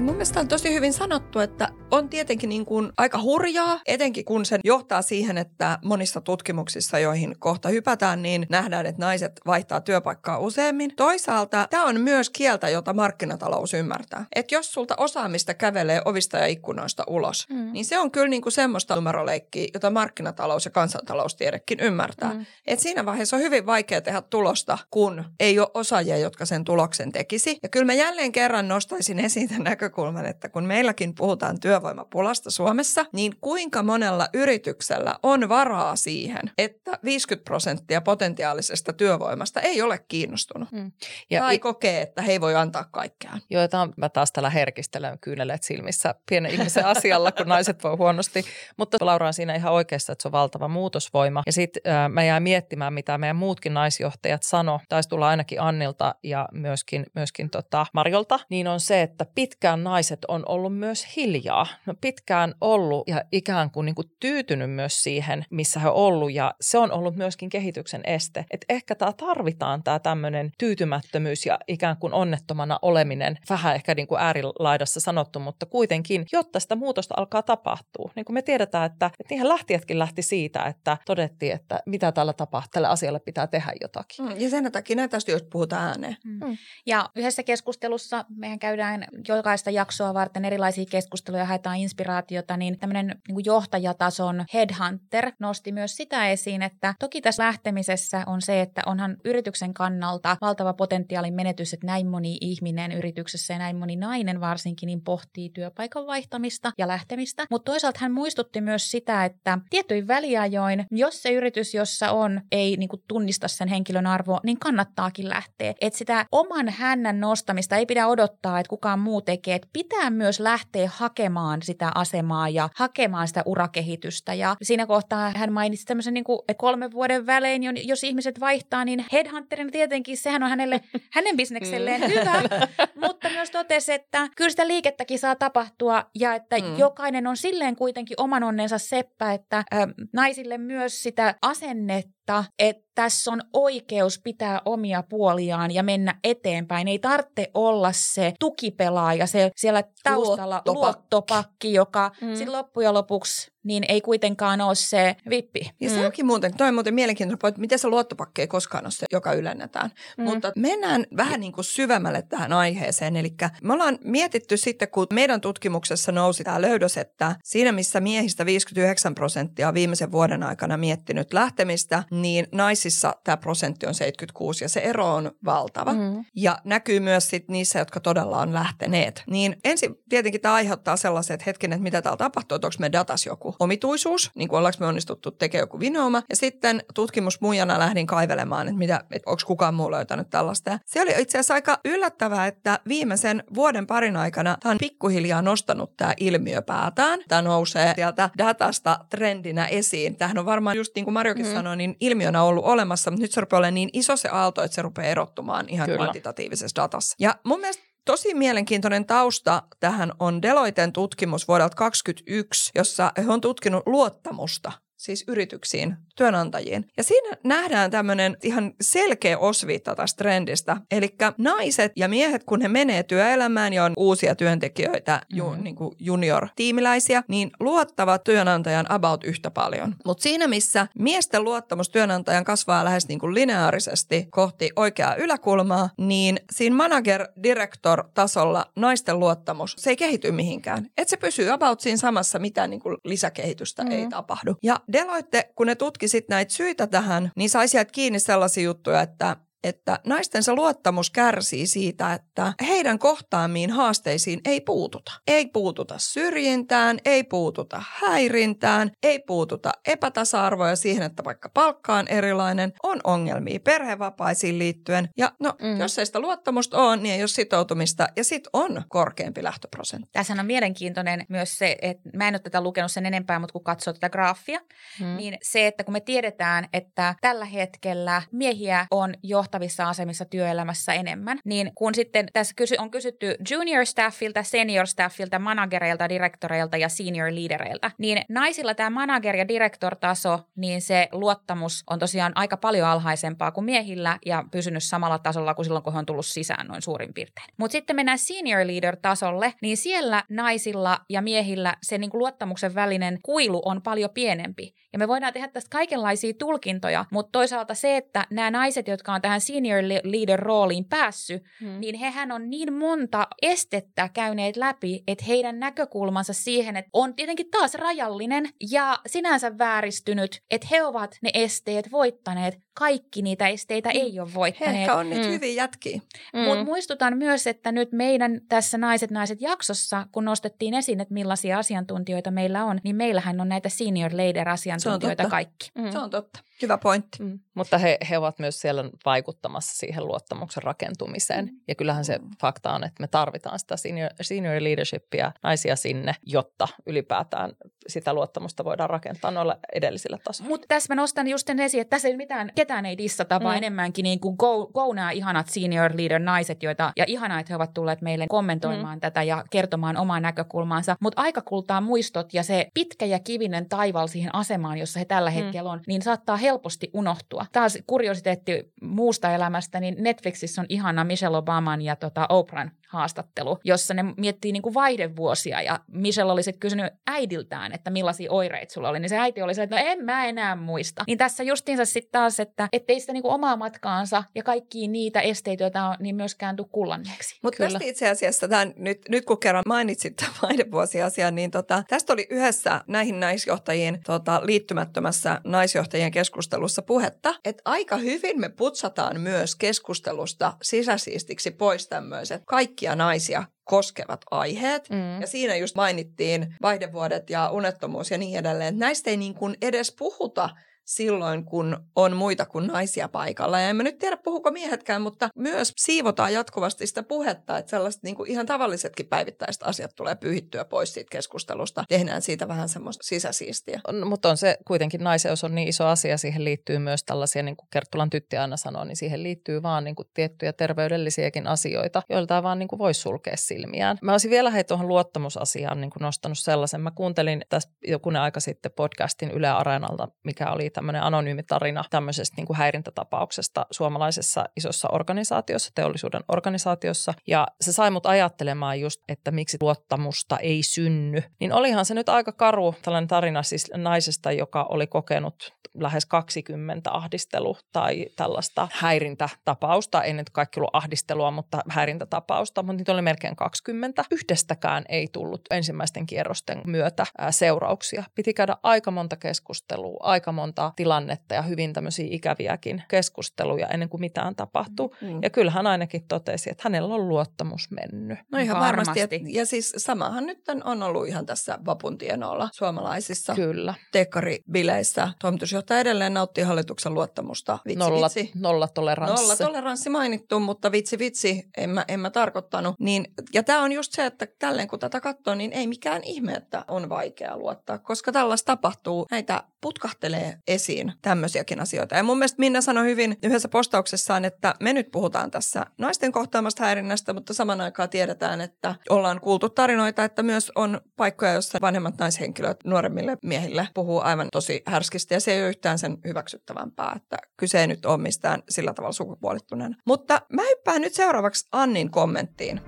[0.07, 4.45] Mun mielestä on tosi hyvin sanottu, että on tietenkin niin kuin aika hurjaa, etenkin kun
[4.45, 10.39] se johtaa siihen, että monissa tutkimuksissa, joihin kohta hypätään, niin nähdään, että naiset vaihtaa työpaikkaa
[10.39, 10.97] useammin.
[10.97, 14.27] Toisaalta tämä on myös kieltä, jota markkinatalous ymmärtää.
[14.35, 17.73] Että jos sulta osaamista kävelee ovista ja ikkunoista ulos, mm.
[17.73, 22.35] niin se on kyllä niin kuin semmoista numeroleikkiä, jota markkinatalous ja kansantaloustiedekin ymmärtää.
[22.35, 22.47] Mm.
[22.67, 27.13] Että siinä vaiheessa on hyvin vaikea tehdä tulosta, kun ei ole osaajia, jotka sen tuloksen
[27.13, 27.59] tekisi.
[27.63, 29.96] Ja kyllä mä jälleen kerran nostaisin esiin tämän näkökulman,
[30.29, 37.45] että kun meilläkin puhutaan työvoimapulasta Suomessa, niin kuinka monella yrityksellä on varaa siihen, että 50
[37.45, 40.93] prosenttia potentiaalisesta työvoimasta ei ole kiinnostunut mm.
[41.31, 43.33] ja tai i- kokee, että he ei voi antaa kaikkea.
[43.51, 48.45] Joo, tämä mä taas täällä herkistelen kyyneleet silmissä pienen ihmisen asialla, kun naiset voi huonosti.
[48.77, 51.43] Mutta Laura on siinä ihan oikeassa, että se on valtava muutosvoima.
[51.47, 56.15] Ja sitten äh, mä jään miettimään, mitä meidän muutkin naisjohtajat sano, taisi tulla ainakin Annilta
[56.23, 61.67] ja myöskin, myöskin tota Marjolta, niin on se, että pitkään naiset on ollut myös hiljaa.
[61.87, 66.33] No pitkään ollut ja ikään kuin, niin kuin tyytynyt myös siihen, missä he on ollut
[66.33, 68.45] ja se on ollut myöskin kehityksen este.
[68.51, 74.07] Et ehkä tämä tarvitaan tämä tämmöinen tyytymättömyys ja ikään kuin onnettomana oleminen, vähän ehkä niin
[74.07, 78.11] kuin äärilaidassa sanottu, mutta kuitenkin, jotta sitä muutosta alkaa tapahtua.
[78.17, 82.33] Niin kuin me tiedetään, että, että niinhän lähtijätkin lähti siitä, että todettiin, että mitä tällä
[82.33, 84.25] tapahtuu, tälle asialle pitää tehdä jotakin.
[84.25, 86.17] Mm, ja sen takia näitä asioista puhutaan ääneen.
[86.25, 86.47] Mm.
[86.47, 86.57] Mm.
[86.87, 93.45] Ja yhdessä keskustelussa mehän käydään jokaista jaksoa varten erilaisia keskusteluja, haetaan inspiraatiota, niin tämmöinen niin
[93.45, 99.75] johtajatason headhunter nosti myös sitä esiin, että toki tässä lähtemisessä on se, että onhan yrityksen
[99.75, 105.01] kannalta valtava potentiaalin menetys, että näin moni ihminen yrityksessä ja näin moni nainen varsinkin niin
[105.01, 107.47] pohtii työpaikan vaihtamista ja lähtemistä.
[107.51, 112.77] Mutta toisaalta hän muistutti myös sitä, että tietyin väliajoin, jos se yritys, jossa on, ei
[112.77, 115.75] niin kuin tunnista sen henkilön arvoa, niin kannattaakin lähteä.
[115.81, 119.61] Että sitä oman hännän nostamista ei pidä odottaa, että kukaan muu tekee.
[119.67, 124.35] Että pitää myös lähteä hakemaan sitä asemaa ja hakemaan sitä urakehitystä.
[124.35, 128.85] Ja siinä kohtaa hän mainitsi tämmöisen niin kuin, että kolmen vuoden välein, jos ihmiset vaihtaa,
[128.85, 130.81] niin headhunterin tietenkin sehän on hänelle,
[131.17, 132.07] hänen bisnekselleen mm.
[132.09, 132.43] hyvä,
[133.07, 136.79] mutta myös totesi, että kyllä sitä liikettäkin saa tapahtua ja että mm.
[136.79, 139.65] jokainen on silleen kuitenkin oman onnensa seppä, että äh,
[140.13, 142.16] naisille myös sitä asennetta,
[142.59, 146.89] että tässä on oikeus pitää omia puoliaan ja mennä eteenpäin.
[146.89, 152.35] Ei tarvitse olla se tukipelaaja, se siellä taustalla luottopakki, luottopakki joka mm.
[152.35, 155.71] sitten loppujen lopuksi niin ei kuitenkaan ole se vippi.
[155.81, 156.05] Ja se mm.
[156.05, 159.33] onkin muuten, toi on muuten mielenkiintoinen että miten se luottopakki ei koskaan ole se, joka
[159.33, 159.91] ylennetään.
[160.19, 160.25] Mm.
[160.25, 163.17] Mutta mennään vähän niin kuin syvemmälle tähän aiheeseen.
[163.17, 168.47] Eli me ollaan mietitty sitten, kun meidän tutkimuksessa nousi tämä löydös, että siinä missä miehistä
[168.47, 174.69] 59 prosenttia on viimeisen vuoden aikana miettinyt lähtemistä, niin naisissa tämä prosentti on 76 ja
[174.69, 175.93] se ero on valtava.
[175.93, 176.25] Mm.
[176.35, 179.23] Ja näkyy myös sit niissä, jotka todella on lähteneet.
[179.27, 183.27] Niin ensin tietenkin tämä aiheuttaa sellaiset hetken, että mitä täällä tapahtuu, että onko me datas
[183.27, 186.23] joku omituisuus, niin kuin ollaanko me onnistuttu tekemään joku vinooma.
[186.31, 190.71] Ja sitten tutkimusmujana lähdin kaivelemaan, että, mitä, että onko kukaan muu löytänyt tällaista.
[190.71, 195.43] Ja se oli itse asiassa aika yllättävää, että viimeisen vuoden parin aikana tämä on pikkuhiljaa
[195.43, 197.21] nostanut tämä ilmiö päätään.
[197.29, 200.17] Tämä nousee sieltä datasta trendinä esiin.
[200.17, 201.53] Tämähän on varmaan just niin kuin Marjokin mm.
[201.53, 204.75] sanoi, niin ilmiönä ollut olemassa, mutta nyt se rupeaa olemaan niin iso se aalto, että
[204.75, 205.99] se rupeaa erottumaan ihan Kyllä.
[205.99, 207.17] kvantitatiivisessa datassa.
[207.19, 213.41] Ja mun mielestä tosi mielenkiintoinen tausta tähän on Deloitten tutkimus vuodelta 2021, jossa he on
[213.41, 216.89] tutkinut luottamusta siis yrityksiin, työnantajiin.
[216.97, 220.77] Ja siinä nähdään tämmöinen ihan selkeä osviitta tästä trendistä.
[220.91, 225.65] Eli naiset ja miehet, kun he menee työelämään ja on uusia työntekijöitä, ju, mm-hmm.
[225.65, 229.95] niin kuin junior-tiimiläisiä, niin luottavat työnantajan about yhtä paljon.
[230.05, 236.41] Mutta siinä, missä miesten luottamus työnantajan kasvaa lähes niin kuin lineaarisesti kohti oikeaa yläkulmaa, niin
[236.51, 240.87] siinä manager-director-tasolla naisten luottamus, se ei kehity mihinkään.
[240.99, 243.99] Et se pysyy about siinä samassa, mitään niin kuin lisäkehitystä mm-hmm.
[243.99, 244.57] ei tapahdu.
[244.63, 249.01] Ja Deloitte, kun ne tutki sit näitä syitä tähän, niin sai sieltä kiinni sellaisia juttuja,
[249.01, 249.37] että
[249.69, 255.13] että naistensa luottamus kärsii siitä, että heidän kohtaamiin haasteisiin ei puututa.
[255.27, 262.73] Ei puututa syrjintään, ei puututa häirintään, ei puututa epätasa-arvoja siihen, että vaikka palkka on erilainen,
[262.83, 265.09] on ongelmia perhevapaisiin liittyen.
[265.17, 265.81] Ja no, mm.
[265.81, 270.09] jos ei sitä luottamusta ole, niin ei ole sitoutumista ja sit on korkeampi lähtöprosentti.
[270.13, 273.65] Tässä on mielenkiintoinen myös se, että mä en ole tätä lukenut sen enempää, mutta kun
[273.65, 274.61] katsoo tätä graafia,
[275.01, 275.17] mm.
[275.17, 280.93] niin se, että kun me tiedetään, että tällä hetkellä miehiä on johtavia johtavissa asemissa työelämässä
[280.93, 287.35] enemmän, niin kun sitten tässä on kysytty junior staffilta, senior staffilta, managereilta, direktoreilta ja senior
[287.35, 293.51] leadereilta, niin naisilla tämä manager- ja direktor-taso, niin se luottamus on tosiaan aika paljon alhaisempaa
[293.51, 297.15] kuin miehillä ja pysynyt samalla tasolla kuin silloin, kun he on tullut sisään noin suurin
[297.15, 297.47] piirtein.
[297.57, 303.19] Mutta sitten mennään senior leader-tasolle, niin siellä naisilla ja miehillä se niin kuin luottamuksen välinen
[303.23, 304.75] kuilu on paljon pienempi.
[304.93, 309.23] Ja me voidaan tehdä tästä kaikenlaisia tulkintoja, mutta toisaalta se, että nämä naiset, jotka on
[309.23, 311.81] tähän senior leader rooliin päässyt, hmm.
[311.81, 317.51] niin hehän on niin monta estettä käyneet läpi, että heidän näkökulmansa siihen, että on tietenkin
[317.51, 322.59] taas rajallinen ja sinänsä vääristynyt, että he ovat ne esteet voittaneet.
[322.75, 324.01] Kaikki niitä esteitä hmm.
[324.01, 324.87] ei ole voittaneet.
[324.87, 325.33] He on nyt hmm.
[325.33, 326.01] hyvin jätkiä.
[326.37, 326.45] Hmm.
[326.45, 331.59] Mutta muistutan myös, että nyt meidän tässä Naiset naiset jaksossa, kun nostettiin esiin, että millaisia
[331.59, 335.71] asiantuntijoita meillä on, niin meillähän on näitä senior leader asiantuntijoita kaikki.
[335.79, 335.91] Hmm.
[335.91, 336.41] Se on totta.
[336.63, 337.23] Hyvä pointti.
[337.23, 337.39] Mm.
[337.55, 341.45] Mutta he, he ovat myös siellä vaikuttamassa siihen luottamuksen rakentumiseen.
[341.45, 341.61] Mm.
[341.69, 342.31] Ja kyllähän se mm.
[342.41, 347.53] fakta on, että me tarvitaan sitä senior, senior leadershipia, naisia sinne, jotta ylipäätään
[347.89, 350.49] sitä luottamusta voidaan rakentaa noilla edellisillä tasoilla.
[350.49, 353.45] Mutta tässä mä nostan just sen esiin, että tässä ei mitään, ketään ei dissata, mm.
[353.45, 357.53] vaan enemmänkin niin kuin go, go nämä ihanat senior leader naiset, joita, ja ihanaa, että
[357.53, 359.01] he ovat tulleet meille kommentoimaan mm.
[359.01, 360.97] tätä ja kertomaan omaa näkökulmaansa.
[361.01, 365.31] Mutta aika kultaa muistot ja se pitkä ja kivinen taival siihen asemaan, jossa he tällä
[365.31, 365.35] mm.
[365.35, 367.47] hetkellä on, niin saattaa helposti unohtua.
[367.53, 373.95] Taas kuriositeetti muusta elämästä, niin Netflixissä on ihana Michelle Obaman ja tota Oprahn haastattelu, jossa
[373.95, 378.89] ne miettii niin kuin vaihdevuosia ja Michelle oli sitten kysynyt äidiltään, että millaisia oireita sulla
[378.89, 381.05] oli, niin se äiti oli se, että no en mä enää muista.
[381.07, 385.21] Niin tässä justiinsa sitten taas, että ettei sitä niin kuin omaa matkaansa ja kaikki niitä
[385.21, 387.39] esteitä, joita on, niin myöskään tule kullanneeksi.
[387.43, 392.13] Mutta tästä itse asiassa, tämän, nyt, nyt kun kerran mainitsit tämän vaihdevuosiasian, niin tota, tästä
[392.13, 396.36] oli yhdessä näihin naisjohtajiin tota, liittymättömässä naisjohtajien keskustelussa
[396.83, 404.21] puhetta, että aika hyvin me putsataan myös keskustelusta sisäsiistiksi pois tämmöiset kaikki kaikkia naisia koskevat
[404.31, 404.91] aiheet.
[404.91, 405.21] Mm.
[405.21, 408.79] Ja siinä just mainittiin vaihdevuodet ja unettomuus ja niin edelleen.
[408.79, 410.51] Näistä ei niin kuin edes puhuta
[410.87, 413.61] silloin, kun on muita kuin naisia paikalla.
[413.61, 418.03] Ja en mä nyt tiedä, puhuko miehetkään, mutta myös siivotaan jatkuvasti sitä puhetta, että sellaiset
[418.03, 421.85] niin kuin ihan tavallisetkin päivittäiset asiat tulee pyyhittyä pois siitä keskustelusta.
[421.89, 423.81] Tehdään siitä vähän semmoista sisäsiistiä.
[423.89, 427.57] On, mutta on se kuitenkin naiseus on niin iso asia, siihen liittyy myös tällaisia, niin
[427.57, 432.43] kuin Kerttulan tytti aina sanoo, niin siihen liittyy vaan niin kuin tiettyjä terveydellisiäkin asioita, joilta
[432.43, 433.99] vaan niin kuin voisi sulkea silmiään.
[434.03, 436.81] Mä olisin vielä hei tuohon luottamusasiaan niin kuin nostanut sellaisen.
[436.81, 442.37] Mä kuuntelin tässä joku aika sitten podcastin Yle Areenalta, mikä oli tämmöinen anonyymi tarina tämmöisestä
[442.37, 447.15] niin kuin häirintätapauksesta suomalaisessa isossa organisaatiossa, teollisuuden organisaatiossa.
[447.27, 451.23] Ja se sai mut ajattelemaan just, että miksi luottamusta ei synny.
[451.41, 456.91] Niin olihan se nyt aika karu tällainen tarina siis naisesta, joka oli kokenut lähes 20
[456.91, 460.03] ahdistelu- tai tällaista häirintätapausta.
[460.03, 464.05] Ei nyt kaikki ollut ahdistelua, mutta häirintätapausta, mutta niitä oli melkein 20.
[464.11, 468.05] Yhdestäkään ei tullut ensimmäisten kierrosten myötä seurauksia.
[468.15, 474.01] Piti käydä aika monta keskustelua, aika monta tilannetta ja hyvin tämmöisiä ikäviäkin keskusteluja ennen kuin
[474.01, 474.95] mitään tapahtuu.
[475.01, 475.19] Mm.
[475.23, 478.19] Ja kyllä hän ainakin totesi, että hänellä on luottamus mennyt.
[478.33, 479.01] No ihan varmasti.
[479.01, 479.23] varmasti.
[479.27, 483.75] Ja siis samahan nyt on ollut ihan tässä vapun tienoilla suomalaisissa kyllä.
[483.93, 485.09] tekkaribileissä.
[485.21, 487.59] Toimitusjohtaja edelleen nauttii hallituksen luottamusta.
[487.67, 488.31] Vitsi, nolla, vitsi.
[488.35, 489.23] nolla toleranssi.
[489.23, 492.75] Nolla toleranssi mainittu, mutta vitsi vitsi, en mä, en mä tarkoittanut.
[492.81, 496.33] Niin, ja tämä on just se, että tälleen kun tätä katsoo, niin ei mikään ihme,
[496.33, 499.07] että on vaikea luottaa, koska tällaista tapahtuu.
[499.11, 501.97] Näitä putkahtelee esiin tämmöisiäkin asioita.
[501.97, 506.65] Ja mun mielestä Minna sanoi hyvin yhdessä postauksessaan, että me nyt puhutaan tässä naisten kohtaamasta
[506.65, 511.99] häirinnästä, mutta saman aikaan tiedetään, että ollaan kuultu tarinoita, että myös on paikkoja, joissa vanhemmat
[511.99, 517.17] naishenkilöt nuoremmille miehille puhuu aivan tosi härskisti ja se ei ole yhtään sen hyväksyttävämpää, että
[517.37, 519.77] kyse ei nyt ole mistään sillä tavalla sukupuolittuneen.
[519.87, 522.61] Mutta mä hyppään nyt seuraavaksi Annin kommenttiin.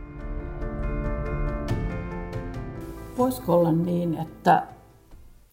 [3.18, 4.77] Voisiko olla niin, että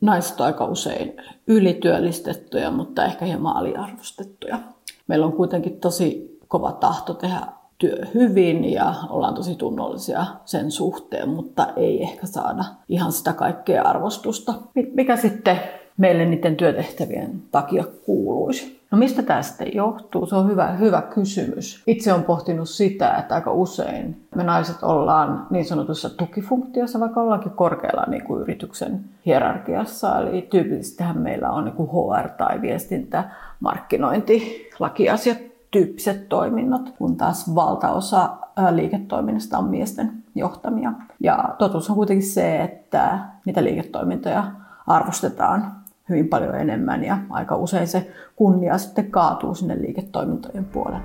[0.02, 1.14] naiset aika usein
[1.48, 4.60] ylityöllistettyjä, mutta ehkä hieman aliarvostettuja.
[5.08, 7.42] Meillä on kuitenkin tosi kova tahto tehdä
[7.78, 13.84] työ hyvin ja ollaan tosi tunnollisia sen suhteen, mutta ei ehkä saada ihan sitä kaikkea
[13.84, 14.54] arvostusta.
[14.94, 15.60] Mikä sitten
[15.98, 18.75] meille niiden työtehtävien takia kuuluisi?
[18.96, 20.26] No mistä tämä sitten johtuu?
[20.26, 21.84] Se on hyvä, hyvä kysymys.
[21.88, 27.52] Itse olen pohtinut sitä, että aika usein me naiset ollaan niin sanotussa tukifunktiossa, vaikka ollaankin
[27.52, 30.20] korkealla niin kuin yrityksen hierarkiassa.
[30.20, 33.24] Eli tyypillisestihän meillä on niin kuin HR tai viestintä,
[33.60, 35.38] markkinointi, lakiasiat,
[35.72, 38.30] tyyppiset toiminnot, kun taas valtaosa
[38.72, 40.94] liiketoiminnasta on miesten johtamia.
[41.20, 44.44] Ja totuus on kuitenkin se, että niitä liiketoimintoja
[44.88, 51.04] arvostetaan hyvin paljon enemmän ja aika usein se kunnia sitten kaatuu sinne liiketoimintojen puolelle.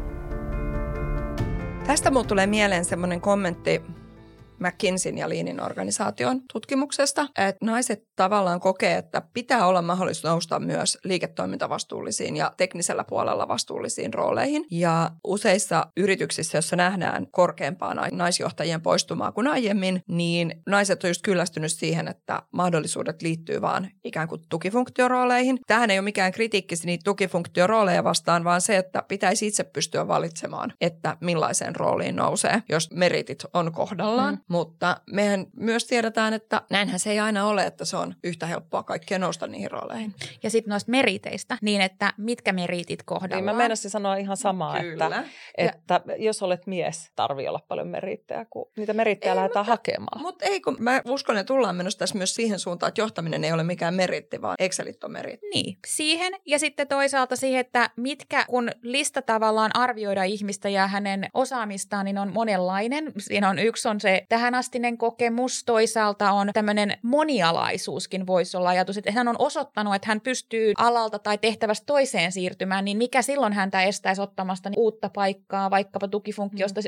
[1.86, 3.82] Tästä mulle tulee mieleen semmoinen kommentti,
[4.60, 10.98] McKinseyn ja Leanin organisaation tutkimuksesta, että naiset tavallaan kokee, että pitää olla mahdollisuus nousta myös
[11.04, 14.64] liiketoimintavastuullisiin ja teknisellä puolella vastuullisiin rooleihin.
[14.70, 21.72] Ja useissa yrityksissä, joissa nähdään korkeampaa naisjohtajien poistumaa kuin aiemmin, niin naiset on just kyllästynyt
[21.72, 25.58] siihen, että mahdollisuudet liittyy vaan ikään kuin tukifunktiorooleihin.
[25.66, 30.72] Tähän ei ole mikään kritiikki niitä tukifunktiorooleja vastaan, vaan se, että pitäisi itse pystyä valitsemaan,
[30.80, 34.34] että millaiseen rooliin nousee, jos meritit on kohdallaan.
[34.34, 34.40] Mm.
[34.50, 38.82] Mutta mehän myös tiedetään, että näinhän se ei aina ole, että se on yhtä helppoa
[38.82, 40.14] kaikkia nousta niihin rooleihin.
[40.42, 43.46] Ja sitten noista meriteistä, niin että mitkä meritit kohdallaan.
[43.46, 45.06] Niin mä meinasin sanoa ihan samaa, Kyllä.
[45.06, 45.24] että,
[45.58, 50.22] että ja, jos olet mies, tarvii olla paljon merittejä, kun niitä merittejä lähdetään mutta, hakemaan.
[50.22, 53.52] Mutta ei, kun mä uskon, että tullaan menossa tässä myös siihen suuntaan, että johtaminen ei
[53.52, 55.46] ole mikään meritti, vaan Excelit on meritti.
[55.54, 61.28] Niin, siihen ja sitten toisaalta siihen, että mitkä, kun lista tavallaan arvioida ihmistä ja hänen
[61.34, 63.12] osaamistaan, niin on monenlainen.
[63.18, 69.12] Siinä on yksi on se tähänastinen kokemus, toisaalta on tämmöinen monialaisuuskin voisi olla ajatus, että
[69.12, 73.82] hän on osoittanut, että hän pystyy alalta tai tehtävästä toiseen siirtymään, niin mikä silloin häntä
[73.82, 76.80] estäisi ottamasta uutta paikkaa vaikkapa tukifunktiosta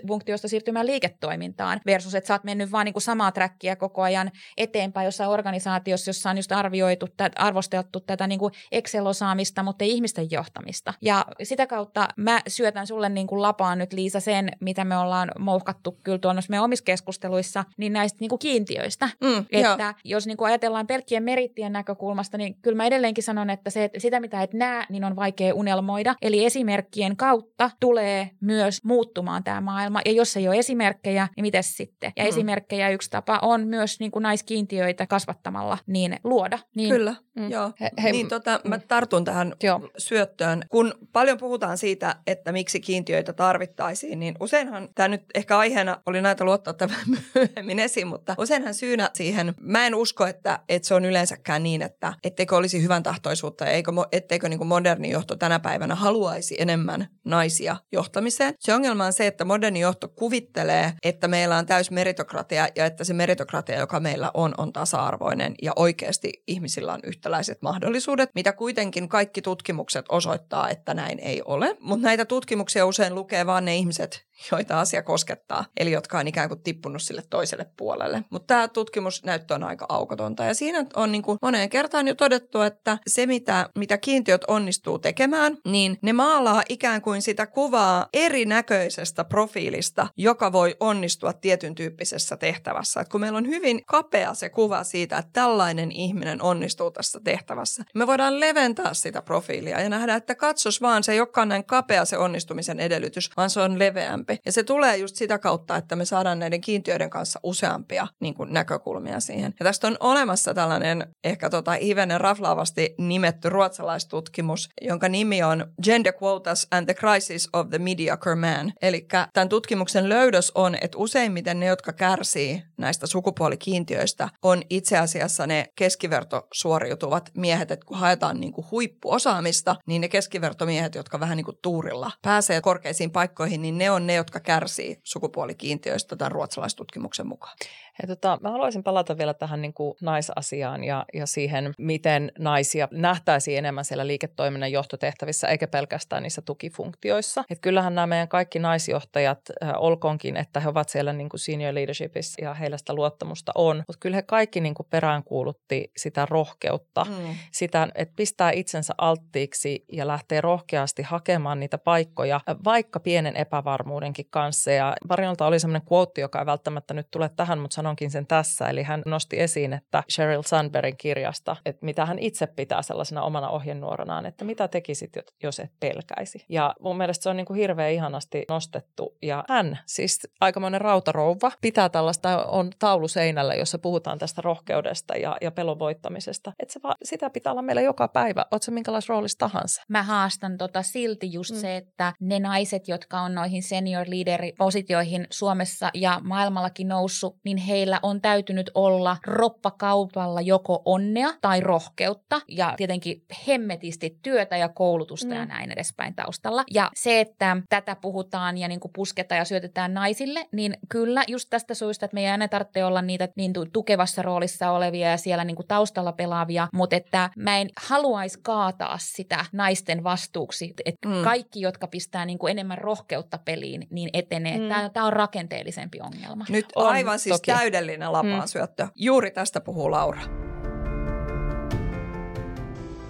[0.47, 0.49] mm.
[0.49, 5.05] siirtymään liiketoimintaan versus, että sä oot mennyt vaan niin kuin samaa trackia koko ajan eteenpäin
[5.05, 10.95] jossain organisaatiossa, jossa on just arvioitu, arvosteltu tätä niin kuin Excel-osaamista, mutta ei ihmisten johtamista.
[11.01, 15.31] Ja sitä kautta mä syötän sulle niin kuin lapaan nyt Liisa sen, mitä me ollaan
[15.39, 19.09] mouhkattu kyllä tuonnossa meidän omissa keskusteluissa, keskusteluissa niin näistä niin kuin kiintiöistä.
[19.21, 19.93] Mm, että joo.
[20.05, 24.01] jos niin kuin ajatellaan pelkkien merittien näkökulmasta, niin kyllä mä edelleenkin sanon, että se, että
[24.01, 26.15] sitä mitä et näe, niin on vaikea unelmoida.
[26.23, 30.01] Eli esimerkkien kautta tulee myös muuttumaan tämä maailma.
[30.05, 32.13] Ja jos ei ole esimerkkejä, niin miten sitten?
[32.17, 32.29] Ja mm.
[32.29, 36.59] esimerkkejä yksi tapa on myös niin kuin naiskiintiöitä kasvattamalla niin luoda.
[36.77, 37.51] Niin, kyllä, mm.
[37.51, 37.73] joo.
[37.81, 38.83] He, he, niin tota, mä mm.
[38.89, 39.89] tartun tähän joo.
[39.99, 40.65] syöttöön.
[40.69, 46.23] Kun paljon puhutaan siitä, että miksi kiintiöitä tarvittaisiin, niin useinhan tämä nyt ehkä aiheena oli
[46.23, 46.97] näitä luottaa tämän
[47.35, 51.83] myöhemmin esiin, mutta useinhan syynä siihen, mä en usko, että, että se on yleensäkään niin,
[51.83, 56.57] että etteikö olisi hyvän tahtoisuutta ja eikö, etteikö niin kuin moderni johto tänä päivänä haluaisi
[56.59, 58.55] enemmän naisia johtamiseen.
[58.61, 63.05] Se ongelma on se, että moderni johto kuvittelee, että meillä on täys meritokratia ja että
[63.05, 69.09] se meritokratia, joka meillä on, on tasa-arvoinen ja oikeasti ihmisillä on yhtäläiset mahdollisuudet, mitä kuitenkin
[69.09, 71.77] kaikki tutkimukset osoittaa, että näin ei ole.
[71.81, 76.49] Mutta näitä tutkimuksia usein lukee vaan ne ihmiset, joita asia koskettaa, eli jotka on ikään
[76.49, 78.25] kuin tippunut sille toiselle puolelle.
[78.31, 82.61] Mutta tämä tutkimusnäyttö on aika aukotonta ja siinä on niin kuin moneen kertaan jo todettu,
[82.61, 89.25] että se mitä, mitä kiintiöt onnistuu tekemään, niin ne maalaa ikään kuin sitä kuvaa erinäköisestä
[89.25, 93.01] profiilista, joka voi onnistua tietyn tyyppisessä tehtävässä.
[93.01, 97.83] Et kun meillä on hyvin kapea se kuva siitä, että tällainen ihminen onnistuu tässä tehtävässä,
[97.83, 101.65] niin me voidaan leventää sitä profiilia ja nähdä, että katsos vaan, se ei olekaan näin
[101.65, 104.43] kapea se onnistumisen edellytys, vaan se on leveämpi useampi.
[104.47, 108.53] Ja se tulee just sitä kautta, että me saadaan näiden kiintiöiden kanssa useampia niin kuin
[108.53, 109.55] näkökulmia siihen.
[109.61, 116.13] Ja tästä on olemassa tällainen ehkä tota hivenen raflaavasti nimetty ruotsalaistutkimus, jonka nimi on Gender
[116.23, 118.73] Quotas and the Crisis of the Mediocre Man.
[118.83, 125.47] Eli tämän tutkimuksen löydös on, että useimmiten ne, jotka kärsii näistä sukupuolikiintiöistä, on itse asiassa
[125.47, 131.37] ne keskiverto suoriutuvat miehet, että kun haetaan niin kuin huippuosaamista, niin ne keskivertomiehet, jotka vähän
[131.37, 137.27] niin kuin tuurilla pääsee korkeisiin paikkoihin, niin ne on ne, jotka kärsii sukupuolikiintiöistä tämän ruotsalaistutkimuksen
[137.27, 137.57] mukaan.
[138.03, 142.89] Ja tota, mä haluaisin palata vielä tähän niin kuin naisasiaan ja, ja siihen, miten naisia
[142.91, 147.45] nähtäisiin enemmän siellä liiketoiminnan johtotehtävissä, eikä pelkästään niissä tukifunktioissa.
[147.51, 151.75] Et kyllähän nämä meidän kaikki naisjohtajat, äh, olkoonkin, että he ovat siellä niin kuin senior
[151.75, 157.05] leadershipissa ja heillä sitä luottamusta on, mutta kyllä he kaikki niin kuin peräänkuulutti sitä rohkeutta,
[157.05, 157.35] mm.
[157.53, 164.71] sitä, että pistää itsensä alttiiksi ja lähtee rohkeasti hakemaan niitä paikkoja, vaikka pienen epävarmuudenkin kanssa.
[164.71, 168.69] Ja Parinolta oli sellainen quote, joka ei välttämättä nyt tule tähän, mutta sanonkin sen tässä.
[168.69, 173.49] Eli hän nosti esiin, että Sheryl Sandbergin kirjasta, että mitä hän itse pitää sellaisena omana
[173.49, 176.45] ohjenuoranaan, että mitä tekisit, jos et pelkäisi.
[176.49, 179.17] Ja mun mielestä se on niin kuin hirveän ihanasti nostettu.
[179.23, 185.37] Ja hän, siis aikamoinen rautarouva, pitää tällaista, on taulu seinällä, jossa puhutaan tästä rohkeudesta ja,
[185.41, 186.53] ja pelon voittamisesta.
[186.59, 189.83] Että se va, sitä pitää olla meillä joka päivä, oot se minkälaisessa roolissa tahansa.
[189.89, 191.57] Mä haastan tota silti just mm.
[191.57, 198.01] se, että ne naiset, jotka on noihin senior leader-positioihin Suomessa ja maailmallakin noussut, niin heillä
[198.03, 205.37] on täytynyt olla roppakaupalla joko onnea tai rohkeutta ja tietenkin hemmetisti työtä ja koulutusta mm.
[205.37, 206.65] ja näin edespäin taustalla.
[206.71, 211.51] Ja se, että tätä puhutaan ja niin kuin pusketaan ja syötetään naisille, niin kyllä just
[211.51, 215.45] tästä syystä, että meidän ei aina tarvitse olla niitä niin tukevassa roolissa olevia ja siellä
[215.45, 221.25] niin kuin taustalla pelaavia, mutta että mä en haluaisi kaataa sitä naisten vastuuksi, että mm.
[221.25, 224.59] kaikki, jotka pistää niin kuin enemmän rohkeutta peliin, niin etenee.
[224.59, 224.69] Mm.
[224.69, 226.45] Tämä, tämä on rakenteellisempi ongelma.
[226.49, 227.47] Nyt on, aivan siis toki.
[227.63, 228.85] Täydellinen lapaansyöttö.
[228.85, 228.91] Mm.
[228.95, 230.21] Juuri tästä puhuu Laura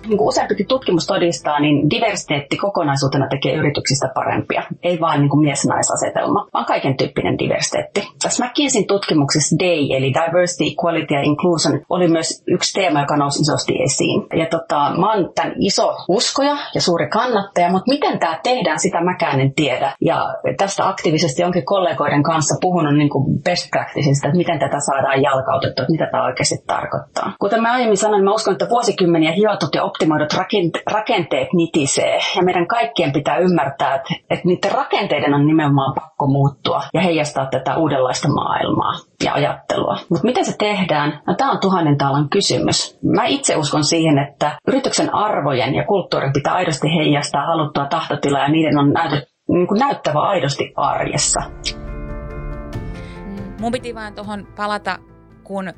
[0.06, 4.62] niin kuin useampikin tutkimus todistaa, niin diversiteetti kokonaisuutena tekee yrityksistä parempia.
[4.82, 8.08] Ei vain niin kuin mies-naisasetelma, vaan kaiken tyyppinen diversiteetti.
[8.22, 13.42] Tässä McKinseyn tutkimuksessa DAY, eli Diversity, Equality ja Inclusion, oli myös yksi teema, joka nousi
[13.42, 14.26] isosti esiin.
[14.38, 19.00] Ja tota, mä oon tämän iso uskoja ja suuri kannattaja, mutta miten tämä tehdään, sitä
[19.04, 19.92] mäkään en tiedä.
[20.00, 25.22] Ja tästä aktiivisesti onkin kollegoiden kanssa puhunut niin kuin best practiceista, että miten tätä saadaan
[25.22, 27.32] jalkautettua, että mitä tämä oikeasti tarkoittaa.
[27.38, 30.34] Kuten mä aiemmin sanoin, mä uskon, että vuosikymmeniä hiotut ja optimoidut
[30.92, 32.18] rakenteet nitisee.
[32.36, 33.94] Ja meidän kaikkien pitää ymmärtää,
[34.30, 38.92] että, niiden rakenteiden on nimenomaan pakko muuttua ja heijastaa tätä uudenlaista maailmaa
[39.24, 39.96] ja ajattelua.
[40.10, 41.20] Mutta miten se tehdään?
[41.26, 42.98] No, tämä on tuhannen taalan kysymys.
[43.16, 48.48] Mä itse uskon siihen, että yrityksen arvojen ja kulttuurin pitää aidosti heijastaa haluttua tahtotilaa ja
[48.48, 48.94] niiden on
[49.48, 51.40] niin kuin näyttävä aidosti arjessa.
[53.60, 54.98] Mun piti vaan tuohon palata,
[55.44, 55.72] kun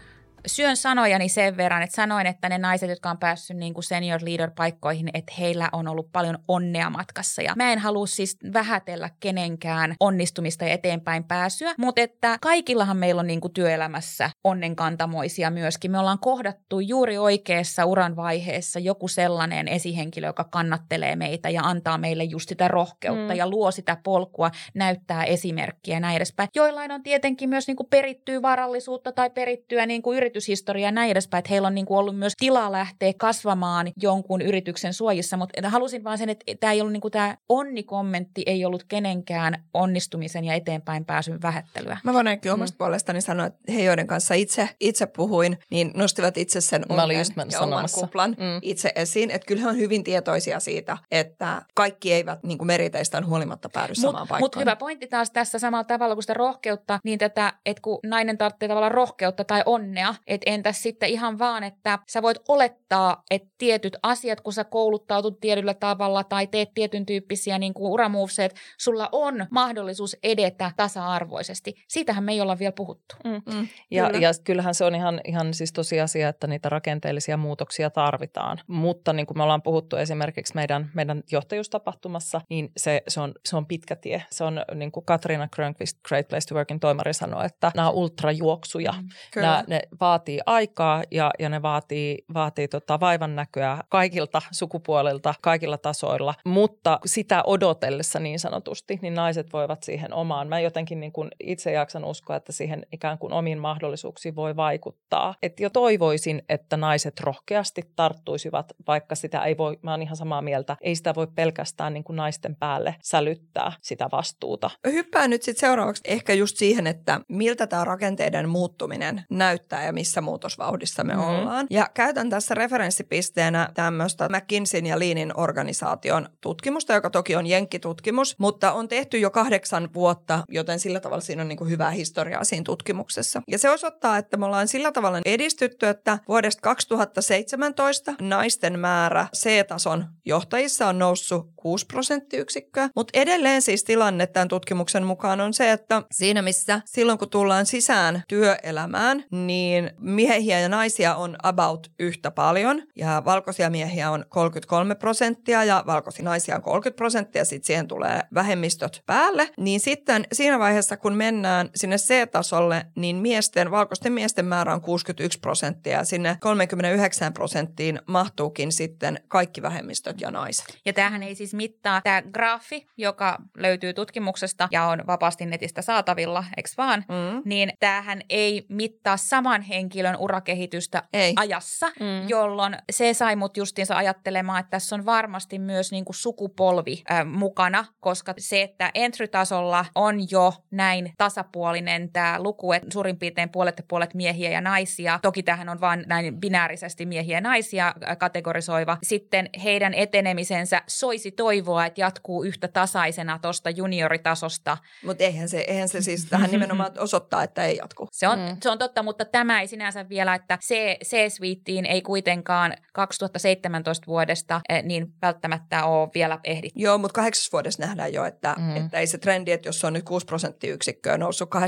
[0.46, 4.20] syön sanojani sen verran, että sanoin, että ne naiset, jotka on päässyt niin kuin senior
[4.24, 7.42] leader-paikkoihin, että heillä on ollut paljon onnea matkassa.
[7.42, 13.20] Ja mä en halua siis vähätellä kenenkään onnistumista ja eteenpäin pääsyä, mutta että kaikillahan meillä
[13.20, 15.90] on niin kuin työelämässä onnenkantamoisia myöskin.
[15.90, 21.98] Me ollaan kohdattu juuri oikeassa uran vaiheessa joku sellainen esihenkilö, joka kannattelee meitä ja antaa
[21.98, 23.38] meille just sitä rohkeutta mm.
[23.38, 26.48] ja luo sitä polkua, näyttää esimerkkiä ja näin edespäin.
[26.54, 31.10] Joillain on tietenkin myös niin kuin perittyä varallisuutta tai perittyä niin kuin yrityshistoria ja näin
[31.10, 35.68] edespäin, että heillä on niin kuin ollut myös tilaa lähteä kasvamaan jonkun yrityksen suojissa, mutta
[35.68, 40.44] halusin vaan sen, että tämä ei ollut niin kuin tämä onnikommentti ei ollut kenenkään onnistumisen
[40.44, 41.98] ja eteenpäin pääsyn vähättelyä.
[42.04, 42.78] Mä voin ainakin omasta mm.
[42.78, 47.60] puolestani sanoa, että he, joiden kanssa itse, itse puhuin, niin nostivat itse sen onnen ja
[47.60, 48.58] oman kuplan mm.
[48.62, 49.30] itse esiin.
[49.30, 53.92] Että kyllä he on hyvin tietoisia siitä, että kaikki eivät niin kuin meriteistään huolimatta päädy
[53.96, 54.40] mut, samaan paikkaan.
[54.40, 58.38] Mutta hyvä pointti taas tässä samalla tavalla kuin sitä rohkeutta, niin tätä, että kun nainen
[58.38, 63.48] tarvitsee tavallaan rohkeutta tai onnea, että entäs sitten ihan vaan, että sä voit olettaa, että
[63.58, 69.08] tietyt asiat, kun sä kouluttautut tietyllä tavalla tai teet tietyn tyyppisiä niin kuin uramoveset, sulla
[69.12, 71.74] on mahdollisuus edetä tasa-arvoisesti.
[71.88, 73.16] Siitähän me ei olla vielä puhuttu.
[73.24, 73.54] Mm.
[73.54, 74.18] Mm, ja, Kyllä.
[74.18, 78.60] ja kyllähän se on ihan, ihan siis tosiasia, että niitä rakenteellisia muutoksia tarvitaan.
[78.66, 83.56] Mutta niin kuin me ollaan puhuttu esimerkiksi meidän, meidän johtajuustapahtumassa, niin se, se, on, se
[83.56, 84.24] on pitkä tie.
[84.30, 87.94] Se on niin kuin Katriina Grönqvist Great Place to Workin toimari sanoi, että nämä on
[87.94, 88.92] ultrajuoksuja.
[88.92, 89.08] Mm,
[89.40, 89.80] nämä, ne
[90.14, 97.00] vaatii aikaa ja, ja ne vaatii, vaatii tota vaivan näköä kaikilta sukupuolilta, kaikilla tasoilla, mutta
[97.06, 100.48] sitä odotellessa niin sanotusti, niin naiset voivat siihen omaan.
[100.48, 105.34] Mä jotenkin niin kuin itse jaksan uskoa, että siihen ikään kuin omiin mahdollisuuksiin voi vaikuttaa.
[105.42, 110.42] Et jo toivoisin, että naiset rohkeasti tarttuisivat, vaikka sitä ei voi, mä oon ihan samaa
[110.42, 114.70] mieltä, ei sitä voi pelkästään niin kuin naisten päälle sälyttää sitä vastuuta.
[114.86, 120.20] Hyppään nyt sitten seuraavaksi ehkä just siihen, että miltä tämä rakenteiden muuttuminen näyttää ja missä
[120.20, 121.28] muutosvauhdissa me mm-hmm.
[121.28, 121.66] ollaan.
[121.70, 128.72] Ja käytän tässä referenssipisteenä tämmöistä McKinseyn ja Leanin organisaation tutkimusta, joka toki on jenkkitutkimus, mutta
[128.72, 132.64] on tehty jo kahdeksan vuotta, joten sillä tavalla siinä on niin kuin hyvää historiaa siinä
[132.64, 133.42] tutkimuksessa.
[133.48, 140.06] Ja se osoittaa, että me ollaan sillä tavalla edistytty, että vuodesta 2017 naisten määrä C-tason
[140.24, 146.02] johtajissa on noussut 6 prosenttiyksikköä, mutta edelleen siis tilanne tämän tutkimuksen mukaan on se, että
[146.12, 152.82] siinä missä silloin kun tullaan sisään työelämään, niin miehiä ja naisia on about yhtä paljon.
[152.96, 158.20] Ja valkoisia miehiä on 33 prosenttia ja valkoisia naisia on 30 prosenttia, sitten siihen tulee
[158.34, 164.74] vähemmistöt päälle, niin sitten siinä vaiheessa kun mennään sinne C-tasolle, niin miesten, valkoisten miesten määrä
[164.74, 165.98] on 61 prosenttia.
[165.98, 170.78] Ja sinne 39 prosenttiin mahtuukin sitten kaikki vähemmistöt ja naiset.
[170.84, 176.44] Ja tämähän ei siis mittaa, tämä graafi, joka löytyy tutkimuksesta ja on vapaasti netistä saatavilla,
[176.56, 177.42] eikö vaan, mm.
[177.44, 181.32] niin tämähän ei mittaa saman henkilön urakehitystä ei.
[181.36, 182.28] ajassa, mm.
[182.28, 187.26] jolloin se sai mut justiinsa ajattelemaan, että tässä on varmasti myös niin kuin sukupolvi äh,
[187.26, 193.78] mukana, koska se, että entry-tasolla on jo näin tasapuolinen tämä luku, että suurin piirtein puolet
[193.78, 198.98] ja puolet miehiä ja naisia, toki tähän on vain näin binäärisesti miehiä ja naisia kategorisoiva,
[199.02, 204.76] sitten heidän etenemisensä soisi toivoa, että jatkuu yhtä tasaisena tuosta junioritasosta.
[205.04, 208.08] Mutta eihän se, eihän se siis tähän nimenomaan osoittaa, että ei jatku.
[208.12, 208.56] Se on, mm.
[208.62, 210.58] se on totta, mutta tämä ei sinänsä vielä, että
[211.04, 216.80] C-suiteen ei kuitenkaan 2017 vuodesta eh, niin välttämättä ole vielä ehditty.
[216.80, 218.76] Joo, mutta kahdeksas vuodessa nähdään jo, että, mm.
[218.76, 221.58] että ei se trendi, että jos on nyt 6 prosenttiyksikköä noussut 20-26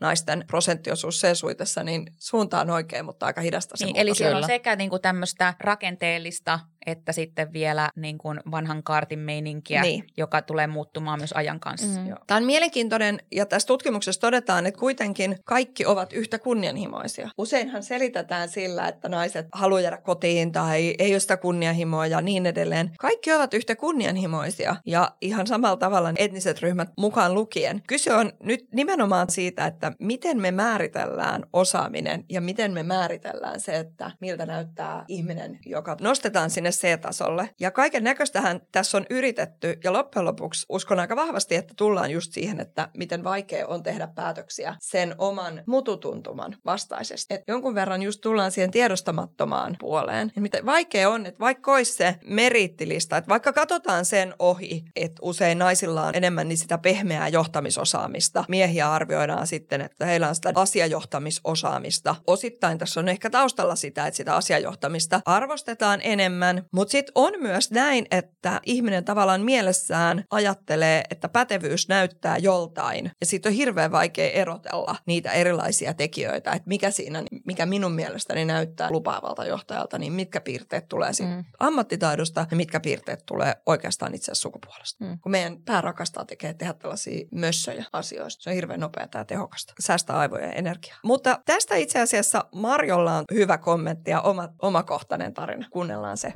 [0.00, 4.44] naisten prosenttiosuus C-suitessa, niin suunta on oikein, mutta aika hidasta se niin, Eli siellä on
[4.44, 10.04] sekä niin kuin tämmöistä rakenteellista että sitten vielä niin kuin vanhan kaartin meininkiä, niin.
[10.16, 12.00] joka tulee muuttumaan myös ajan kanssa.
[12.00, 12.14] Mm.
[12.26, 17.28] Tämä on mielenkiintoinen ja tässä tutkimuksessa todetaan, että kuitenkin kaikki ovat yhtä kunnianhimoisia.
[17.38, 22.46] Useinhan selitetään sillä, että naiset haluaa jäädä kotiin tai ei ole sitä kunnianhimoa ja niin
[22.46, 22.90] edelleen.
[22.98, 27.82] Kaikki ovat yhtä kunnianhimoisia ja ihan samalla tavalla etniset ryhmät mukaan lukien.
[27.86, 33.78] Kyse on nyt nimenomaan siitä, että miten me määritellään osaaminen ja miten me määritellään se,
[33.78, 37.50] että miltä näyttää ihminen, joka nostetaan sinne C-tasolle.
[37.60, 42.32] Ja kaiken näköistähän tässä on yritetty ja loppujen lopuksi uskon aika vahvasti, että tullaan just
[42.32, 47.34] siihen, että miten vaikea on tehdä päätöksiä sen oman mututuntuman vastaisesti.
[47.34, 50.32] Et jonkun verran just tullaan siihen tiedostamattomaan puoleen.
[50.36, 55.18] Et miten vaikea on, että vaikka olisi se meriittilista, että vaikka katsotaan sen ohi, että
[55.22, 58.44] usein naisilla on enemmän niin sitä pehmeää johtamisosaamista.
[58.48, 62.16] Miehiä arvioidaan sitten, että heillä on sitä asiajohtamisosaamista.
[62.26, 67.70] Osittain tässä on ehkä taustalla sitä, että sitä asiajohtamista arvostetaan enemmän, mutta sitten on myös
[67.70, 73.10] näin, että ihminen tavallaan mielessään ajattelee, että pätevyys näyttää joltain.
[73.20, 78.44] Ja siitä on hirveän vaikea erotella niitä erilaisia tekijöitä, että mikä siinä, mikä minun mielestäni
[78.44, 81.44] näyttää lupaavalta johtajalta, niin mitkä piirteet tulee siitä mm.
[81.60, 85.04] ammattitaidosta ja mitkä piirteet tulee oikeastaan itse asiassa sukupuolesta.
[85.04, 85.18] Mm.
[85.18, 88.42] Kun meidän pää rakastaa tekee tehdä tällaisia mössöjä asioista.
[88.42, 89.74] Se on hirveän nopeaa ja tehokasta.
[89.80, 90.98] Säästää aivoja ja energiaa.
[91.04, 95.66] Mutta tästä itse asiassa Marjolla on hyvä kommentti ja oma, omakohtainen tarina.
[95.70, 96.32] Kuunnellaan se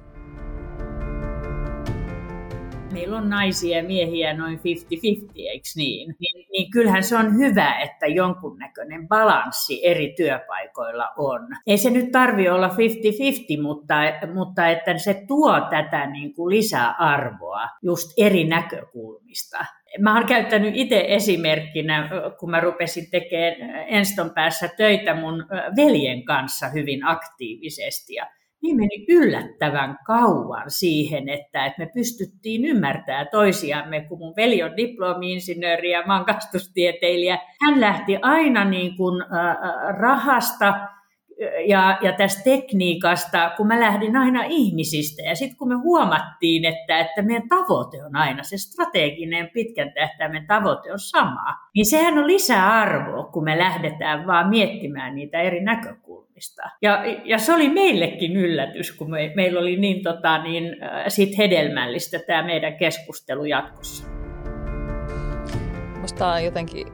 [2.96, 4.62] meillä on naisia ja miehiä noin 50-50,
[5.36, 6.14] eikö niin?
[6.18, 6.46] niin?
[6.52, 11.40] Niin kyllähän se on hyvä, että jonkunnäköinen balanssi eri työpaikoilla on.
[11.66, 13.94] Ei se nyt tarvi olla 50-50, mutta,
[14.34, 19.58] mutta että se tuo tätä niin kuin lisäarvoa just eri näkökulmista.
[20.00, 26.68] Mä oon käyttänyt itse esimerkkinä, kun mä rupesin tekemään Enston päässä töitä mun veljen kanssa
[26.68, 28.14] hyvin aktiivisesti.
[28.14, 28.26] Ja
[28.66, 34.76] niin meni yllättävän kauan siihen, että, että me pystyttiin ymmärtämään toisiamme, kun mun veli on
[34.76, 37.38] diplomi-insinööri ja mä oon kastustieteilijä.
[37.66, 40.74] Hän lähti aina niin kuin, äh, rahasta
[41.66, 45.22] ja, ja tästä tekniikasta, kun mä lähdin aina ihmisistä.
[45.22, 50.46] Ja sitten kun me huomattiin, että, että meidän tavoite on aina, se strateginen pitkän tähtäimen
[50.46, 55.64] tavoite on sama, niin sehän on lisäarvo, kun me lähdetään vaan miettimään niitä eri
[56.36, 56.62] näkökulmista.
[56.82, 61.38] Ja, ja se oli meillekin yllätys, kun me, meillä oli niin, tota, niin äh, sit
[61.38, 64.06] hedelmällistä tämä meidän keskustelu jatkossa.
[65.94, 66.86] Minusta on jotenkin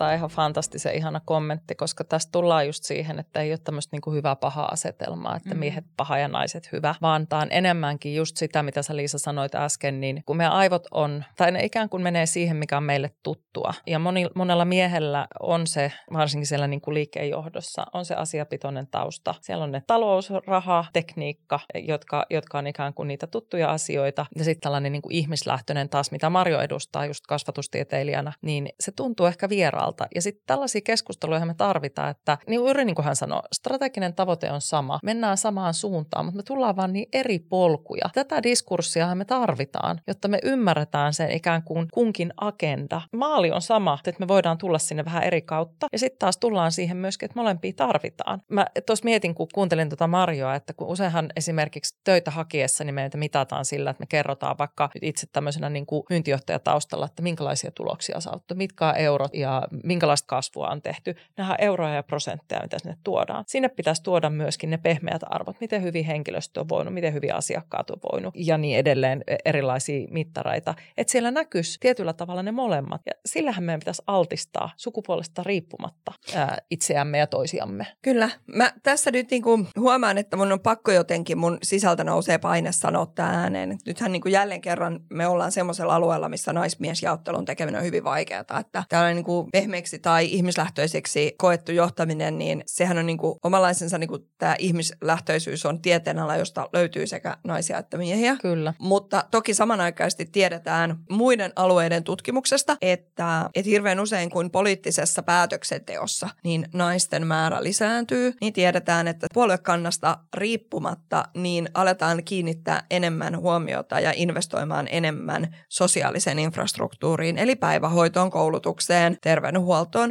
[0.00, 3.96] tämä on ihan fantastisen ihana kommentti, koska tästä tullaan just siihen, että ei ole tämmöistä
[3.96, 5.58] niin hyvä paha asetelmaa, että mm.
[5.58, 9.54] miehet paha ja naiset hyvä, vaan tämä on enemmänkin just sitä, mitä sä Liisa sanoit
[9.54, 13.10] äsken, niin kun meidän aivot on, tai ne ikään kuin menee siihen, mikä on meille
[13.22, 13.74] tuttua.
[13.86, 19.34] Ja moni, monella miehellä on se, varsinkin siellä niin kuin liikkeenjohdossa, on se asiapitoinen tausta.
[19.40, 24.26] Siellä on ne talous, raha, tekniikka, jotka, jotka on ikään kuin niitä tuttuja asioita.
[24.36, 29.26] Ja sitten tällainen niin kuin ihmislähtöinen taas, mitä Marjo edustaa just kasvatustieteilijänä, niin se tuntuu
[29.26, 30.14] ehkä vieraalta pohjalta.
[30.14, 34.50] Ja sitten tällaisia keskusteluja me tarvitaan, että niin juuri niin kuin hän sanoi, strateginen tavoite
[34.50, 34.98] on sama.
[35.02, 38.10] Mennään samaan suuntaan, mutta me tullaan vaan niin eri polkuja.
[38.14, 43.00] Tätä diskurssia me tarvitaan, jotta me ymmärretään sen ikään kuin kunkin agenda.
[43.16, 45.86] Maali on sama, että me voidaan tulla sinne vähän eri kautta.
[45.92, 48.40] Ja sitten taas tullaan siihen myöskin, että molempia tarvitaan.
[48.48, 53.18] Mä tuossa mietin, kun kuuntelin tuota Marjoa, että kun useinhan esimerkiksi töitä hakiessa, niin meitä
[53.18, 58.54] mitataan sillä, että me kerrotaan vaikka itse tämmöisenä niin kuin myyntijohtajataustalla, että minkälaisia tuloksia saatu,
[58.54, 61.14] mitkä on eurot ja minkälaista kasvua on tehty.
[61.36, 63.44] Nämä euroja ja prosentteja, mitä sinne tuodaan.
[63.46, 67.90] Sinne pitäisi tuoda myöskin ne pehmeät arvot, miten hyvin henkilöstö on voinut, miten hyvin asiakkaat
[67.90, 70.74] on voinut ja niin edelleen e, erilaisia mittareita.
[70.96, 73.00] Että siellä näkyisi tietyllä tavalla ne molemmat.
[73.06, 77.86] Ja sillähän meidän pitäisi altistaa sukupuolesta riippumatta ää, itseämme ja toisiamme.
[78.02, 78.30] Kyllä.
[78.46, 82.72] Mä tässä nyt niin kuin huomaan, että mun on pakko jotenkin, mun sisältä nousee paine
[82.72, 83.78] sanoa tämä ääneen.
[83.86, 88.40] Nythän niin kuin jälleen kerran me ollaan semmoisella alueella, missä naismiesjaottelun tekeminen on hyvin vaikeaa.
[88.40, 93.98] Että tällainen niin kuin pehmeäksi tai ihmislähtöiseksi koettu johtaminen, niin sehän on niin kuin omanlaisensa
[93.98, 98.36] niin kuin tämä ihmislähtöisyys on tieteenala, josta löytyy sekä naisia että miehiä.
[98.42, 98.74] Kyllä.
[98.78, 106.68] Mutta toki samanaikaisesti tiedetään muiden alueiden tutkimuksesta, että, että hirveän usein kun poliittisessa päätöksenteossa niin
[106.72, 114.88] naisten määrä lisääntyy, niin tiedetään, että puoluekannasta riippumatta niin aletaan kiinnittää enemmän huomiota ja investoimaan
[114.90, 119.49] enemmän sosiaaliseen infrastruktuuriin, eli päivähoitoon, koulutukseen, terveydenhuoltoon.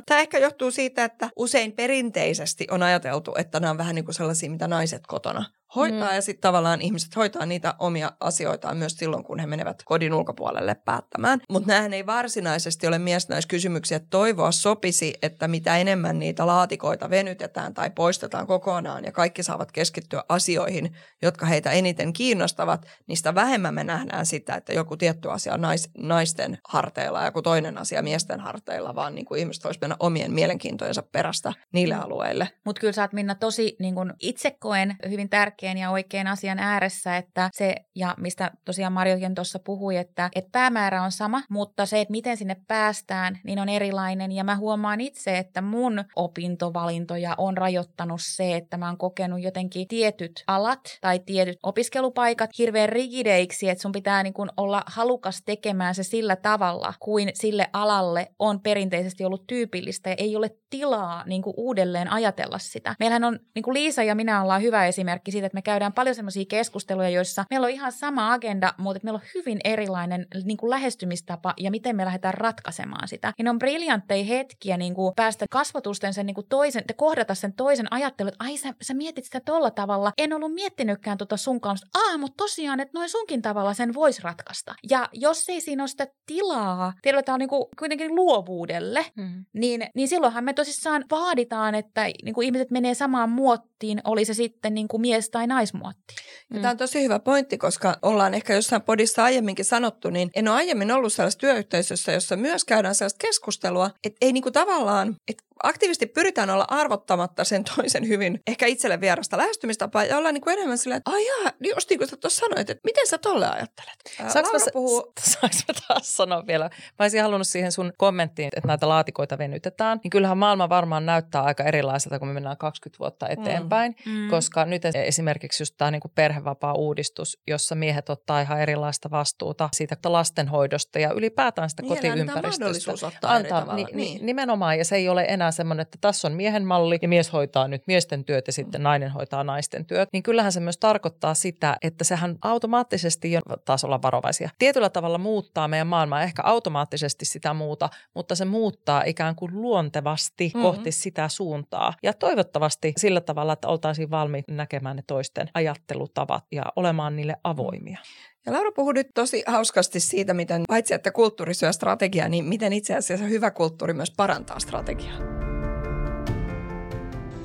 [0.05, 4.15] Tämä ehkä johtuu siitä, että usein perinteisesti on ajateltu, että nämä on vähän niin kuin
[4.15, 5.45] sellaisia, mitä naiset kotona
[5.75, 6.15] hoitaa mm.
[6.15, 10.75] ja sitten tavallaan ihmiset hoitaa niitä omia asioitaan myös silloin, kun he menevät kodin ulkopuolelle
[10.75, 11.41] päättämään.
[11.49, 17.73] Mutta nämähän ei varsinaisesti ole miesnäiskysymyksiä, että toivoa sopisi, että mitä enemmän niitä laatikoita venytetään
[17.73, 23.83] tai poistetaan kokonaan ja kaikki saavat keskittyä asioihin, jotka heitä eniten kiinnostavat, niistä vähemmän me
[23.83, 28.39] nähdään sitä, että joku tietty asia on nais, naisten harteilla ja joku toinen asia miesten
[28.39, 32.49] harteilla, vaan niin kuin ihmiset voisivat mennä omien mielenkiintojensa perästä niille alueille.
[32.65, 36.27] Mutta kyllä sä oot Minna tosi niin kun itse koen hyvin tärkeä tärkeän ja oikean
[36.27, 41.41] asian ääressä, että se, ja mistä tosiaan Marjokin tuossa puhui, että, että päämäärä on sama,
[41.49, 44.31] mutta se, että miten sinne päästään, niin on erilainen.
[44.31, 49.87] Ja mä huomaan itse, että mun opintovalintoja on rajoittanut se, että mä oon kokenut jotenkin
[49.87, 55.95] tietyt alat tai tietyt opiskelupaikat hirveän rigideiksi, että sun pitää niin kuin olla halukas tekemään
[55.95, 61.41] se sillä tavalla, kuin sille alalle on perinteisesti ollut tyypillistä ja ei ole tilaa niin
[61.41, 62.95] kuin uudelleen ajatella sitä.
[62.99, 66.15] Meillähän on, niin kuin Liisa ja minä ollaan hyvä esimerkki siitä, että me käydään paljon
[66.15, 70.69] semmoisia keskusteluja, joissa meillä on ihan sama agenda, mutta meillä on hyvin erilainen niin kuin
[70.69, 73.33] lähestymistapa ja miten me lähdetään ratkaisemaan sitä.
[73.37, 77.35] Ja ne on briljantteja hetkiä niin kuin päästä kasvatusten sen niin kuin toisen, te kohdata
[77.35, 80.11] sen toisen ajattelun, että ai sä, sä mietit sitä tolla tavalla.
[80.17, 81.87] En ollut miettinytkään tota sun kanssa.
[81.93, 84.75] Aa, mutta tosiaan, että noin sunkin tavalla sen voisi ratkaista.
[84.89, 86.93] Ja jos ei siinä ole sitä tilaa,
[87.33, 89.45] on niin kuin kuitenkin luovuudelle, mm.
[89.53, 94.33] niin, niin silloinhan me tosissaan vaaditaan, että niin kuin ihmiset menee samaan muottiin, oli se
[94.33, 96.15] sitten niin kuin mies tai naismuotti.
[96.49, 96.61] Mm.
[96.61, 100.55] Tämä on tosi hyvä pointti, koska ollaan ehkä jossain podissa aiemminkin sanottu, niin en ole
[100.55, 106.05] aiemmin ollut sellaisessa työyhteisössä, jossa myös käydään sellaista keskustelua, että ei niinku tavallaan, että aktiivisesti
[106.05, 110.77] pyritään olla arvottamatta sen toisen hyvin ehkä itselle vierasta lähestymistapaa ja ollaan niin kuin enemmän
[110.77, 113.95] silleen, että aijaa, niin just niin kuin sä tuossa sanoit, että miten sä tolle ajattelet?
[114.27, 115.13] Saanko mä, puhuu...
[115.19, 116.69] Saanko mä taas sanoa vielä?
[116.99, 119.99] Mä olisin halunnut siihen sun kommenttiin, että näitä laatikoita venytetään.
[120.03, 123.31] Niin kyllähän maailma varmaan näyttää aika erilaiselta, kun me mennään 20 vuotta mm.
[123.31, 124.29] eteenpäin, mm.
[124.29, 125.19] koska nyt esimerkiksi
[125.59, 131.81] just tämä niin perhevapaa-uudistus, jossa miehet ottaa ihan erilaista vastuuta siitä lastenhoidosta ja ylipäätään sitä
[131.81, 132.65] niin, kotiympäristöstä.
[132.65, 133.75] mahdollisuus ottaa antaa, eri tavalla.
[133.75, 134.25] Ni, niin.
[134.25, 137.67] Nimenomaan, ja se ei ole enää semmoinen, että tässä on miehen malli ja mies hoitaa
[137.67, 141.77] nyt miesten työt ja sitten nainen hoitaa naisten työt, niin kyllähän se myös tarkoittaa sitä,
[141.81, 147.53] että sehän automaattisesti, jo, taas olla varovaisia, tietyllä tavalla muuttaa meidän maailmaa, ehkä automaattisesti sitä
[147.53, 150.61] muuta, mutta se muuttaa ikään kuin luontevasti mm-hmm.
[150.61, 151.93] kohti sitä suuntaa.
[152.03, 157.97] Ja toivottavasti sillä tavalla, että oltaisiin valmiit näkemään ne toisten ajattelutavat ja olemaan niille avoimia.
[158.45, 162.73] Ja Laura puhui nyt tosi hauskasti siitä, miten paitsi että kulttuuri syö strategiaa, niin miten
[162.73, 165.38] itse asiassa hyvä kulttuuri myös parantaa strategiaa.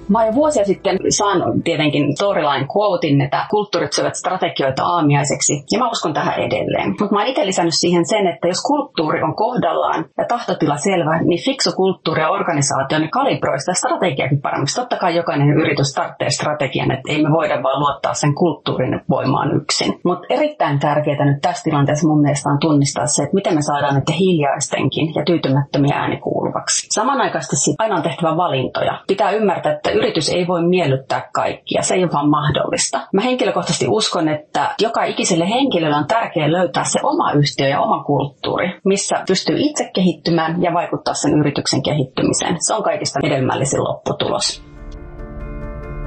[0.09, 5.79] Mä oon jo vuosia sitten saanut tietenkin storyline quotein, että kulttuurit syövät strategioita aamiaiseksi, ja
[5.79, 6.89] mä uskon tähän edelleen.
[6.89, 11.23] Mutta mä oon itse lisännyt siihen sen, että jos kulttuuri on kohdallaan ja tahtotila selvä,
[11.23, 14.81] niin fiksu kulttuuri ja organisaatio ne kalibroi sitä strategiakin paremmiksi.
[14.81, 19.57] Totta kai jokainen yritys tarvitsee strategian, että ei me voida vaan luottaa sen kulttuurin voimaan
[19.57, 20.01] yksin.
[20.05, 23.95] Mutta erittäin tärkeää nyt tässä tilanteessa mun mielestä on tunnistaa se, että miten me saadaan
[23.95, 26.87] näiden hiljaistenkin ja tyytymättömiä ääni kuuluvaksi.
[26.91, 29.01] Samanaikaisesti aina on tehtävä valintoja.
[29.07, 33.01] Pitää ymmärtää, että yritys ei voi miellyttää kaikkia, se ei ole vaan mahdollista.
[33.13, 38.05] Mä henkilökohtaisesti uskon, että joka ikiselle henkilölle on tärkeää löytää se oma yhtiö ja oma
[38.05, 42.57] kulttuuri, missä pystyy itse kehittymään ja vaikuttaa sen yrityksen kehittymiseen.
[42.61, 44.63] Se on kaikista hedelmällisin lopputulos.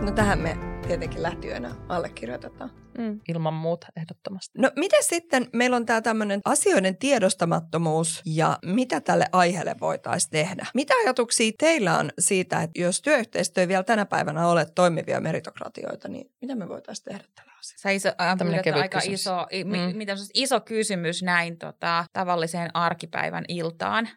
[0.01, 0.57] No tähän me
[0.87, 2.71] tietenkin lähtiöinä allekirjoitetaan.
[2.97, 3.19] Mm.
[3.27, 4.59] Ilman muuta ehdottomasti.
[4.59, 10.65] No miten sitten, meillä on tämä tämmöinen asioiden tiedostamattomuus ja mitä tälle aiheelle voitaisiin tehdä?
[10.73, 16.31] Mitä ajatuksia teillä on siitä, että jos työyhteistyö vielä tänä päivänä ole toimivia meritokratioita, niin
[16.41, 19.97] mitä me voitaisiin tehdä tällä Sä iso, äh, aika iso, mm.
[19.97, 24.09] mitä iso kysymys näin tota, tavalliseen arkipäivän iltaan.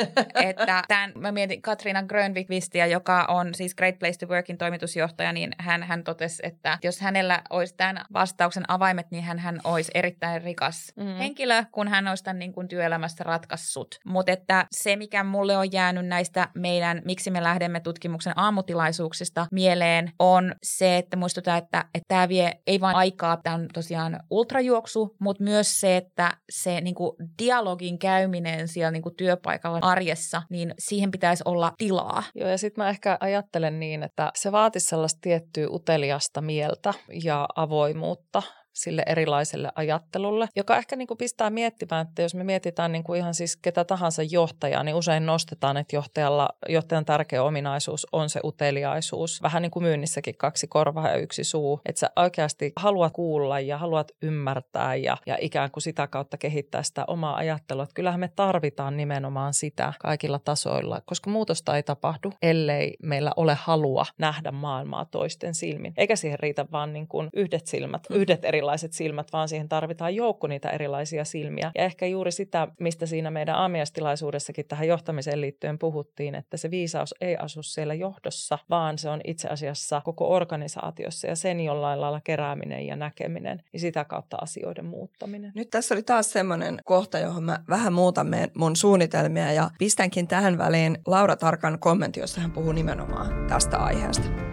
[0.48, 5.50] että tämän, mä mietin Katriina Grönvikvistiä, joka on siis Great Place to Workin toimitusjohtaja, niin
[5.58, 10.42] hän, hän totesi, että jos hänellä olisi tämän vastauksen avaimet, niin hän, hän olisi erittäin
[10.42, 11.04] rikas mm.
[11.04, 13.98] henkilö, kun hän olisi tämän niin kuin työelämässä ratkaissut.
[14.04, 20.12] Mutta että se, mikä mulle on jäänyt näistä meidän, miksi me lähdemme tutkimuksen aamutilaisuuksista mieleen,
[20.18, 25.16] on se, että muistutaan, että, että tämä vie ei vain aikaa, tämä on tosiaan ultrajuoksu,
[25.18, 30.74] mutta myös se, että se niin kuin dialogin käyminen siellä niin kuin työpaikalla arjessa, niin
[30.78, 32.22] siihen pitäisi olla tilaa.
[32.34, 37.48] Joo, ja sitten mä ehkä ajattelen niin, että se vaatisi sellaista tiettyä uteliasta mieltä ja
[37.56, 38.42] avoimuutta
[38.78, 43.18] sille erilaiselle ajattelulle, joka ehkä niin kuin pistää miettimään, että jos me mietitään niin kuin
[43.18, 48.40] ihan siis ketä tahansa johtajaa, niin usein nostetaan, että johtajalla, johtajan tärkeä ominaisuus on se
[48.44, 49.42] uteliaisuus.
[49.42, 51.80] Vähän niin kuin myynnissäkin kaksi korvaa ja yksi suu.
[51.86, 56.82] Että sä oikeasti haluat kuulla ja haluat ymmärtää ja, ja ikään kuin sitä kautta kehittää
[56.82, 57.82] sitä omaa ajattelua.
[57.82, 63.54] Että kyllähän me tarvitaan nimenomaan sitä kaikilla tasoilla, koska muutosta ei tapahdu, ellei meillä ole
[63.54, 65.94] halua nähdä maailmaa toisten silmin.
[65.96, 70.14] Eikä siihen riitä vaan niin kuin yhdet silmät, yhdet erilaiset erilaiset silmät, vaan siihen tarvitaan
[70.14, 71.70] joukko niitä erilaisia silmiä.
[71.74, 77.14] Ja ehkä juuri sitä, mistä siinä meidän aamiastilaisuudessakin tähän johtamiseen liittyen puhuttiin, että se viisaus
[77.20, 82.20] ei asu siellä johdossa, vaan se on itse asiassa koko organisaatiossa ja sen jollain lailla
[82.20, 85.52] kerääminen ja näkeminen ja sitä kautta asioiden muuttaminen.
[85.54, 90.58] Nyt tässä oli taas semmoinen kohta, johon mä vähän muutan mun suunnitelmia ja pistänkin tähän
[90.58, 94.47] väliin Laura Tarkan kommentti, jossa hän puhuu nimenomaan tästä aiheesta.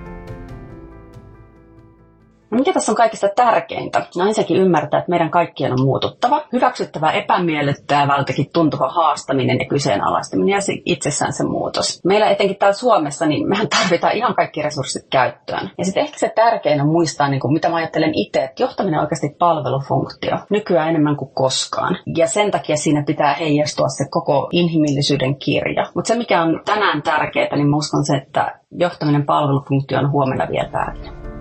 [2.51, 4.05] Mikä tässä on kaikista tärkeintä?
[4.15, 6.41] No ensinnäkin ymmärtää, että meidän kaikkien on muututtava.
[6.53, 12.01] Hyväksyttävä epämiellyttävältäkin tuntuva haastaminen ja kyseenalaistaminen ja itsessään se muutos.
[12.05, 15.71] Meillä etenkin täällä Suomessa, niin mehän tarvitaan ihan kaikki resurssit käyttöön.
[15.77, 18.99] Ja sitten ehkä se tärkein on muistaa, niin kuin mitä mä ajattelen itse, että johtaminen
[18.99, 20.37] on oikeasti palvelufunktio.
[20.49, 21.97] Nykyään enemmän kuin koskaan.
[22.17, 25.85] Ja sen takia siinä pitää heijastua se koko inhimillisyyden kirja.
[25.95, 30.47] Mutta se, mikä on tänään tärkeää, niin mä uskon se, että johtaminen palvelufunktio on huomenna
[30.51, 31.34] vielä tärkeä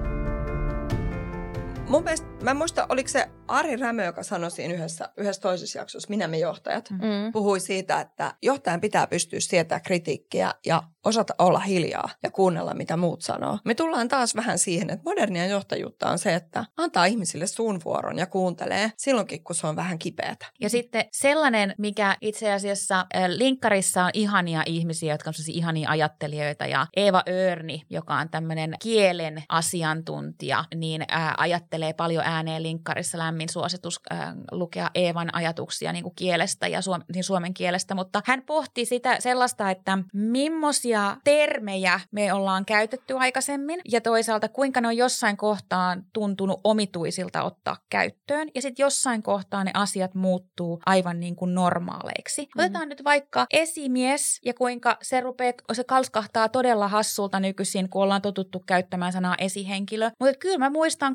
[1.94, 5.78] mun mielestä, mä en muista, oliko se Ari Rämö, joka sanoi siinä yhdessä, yhdessä toisessa
[5.78, 7.32] jaksossa, Minä me johtajat, mm.
[7.32, 12.96] puhui siitä, että johtajan pitää pystyä sietää kritiikkiä ja osata olla hiljaa ja kuunnella, mitä
[12.96, 13.58] muut sanoo.
[13.64, 18.18] Me tullaan taas vähän siihen, että modernia johtajuutta on se, että antaa ihmisille suun vuoron
[18.18, 20.46] ja kuuntelee silloinkin, kun se on vähän kipeätä.
[20.60, 26.86] Ja sitten sellainen, mikä itse asiassa linkkarissa on ihania ihmisiä, jotka on ihania ajattelijoita ja
[26.96, 34.00] Eeva Örni, joka on tämmöinen kielen asiantuntija, niin ää, ajattelee paljon ääneen linkkarissa lämmin suositus
[34.10, 38.84] ää, lukea Eevan ajatuksia niin kuin kielestä ja suom- niin suomen kielestä, mutta hän pohti
[38.84, 45.36] sitä sellaista, että millaisia termejä me ollaan käytetty aikaisemmin ja toisaalta kuinka ne on jossain
[45.36, 51.54] kohtaan tuntunut omituisilta ottaa käyttöön ja sitten jossain kohtaa ne asiat muuttuu aivan niin kuin
[51.54, 52.42] normaaleiksi.
[52.42, 52.60] Mm-hmm.
[52.60, 58.22] Otetaan nyt vaikka esimies ja kuinka se rupeaa, se kalskahtaa todella hassulta nykyisin, kun ollaan
[58.22, 60.10] totuttu käyttämään sanaa esihenkilö.
[60.20, 61.14] Mutta kyllä mä muistan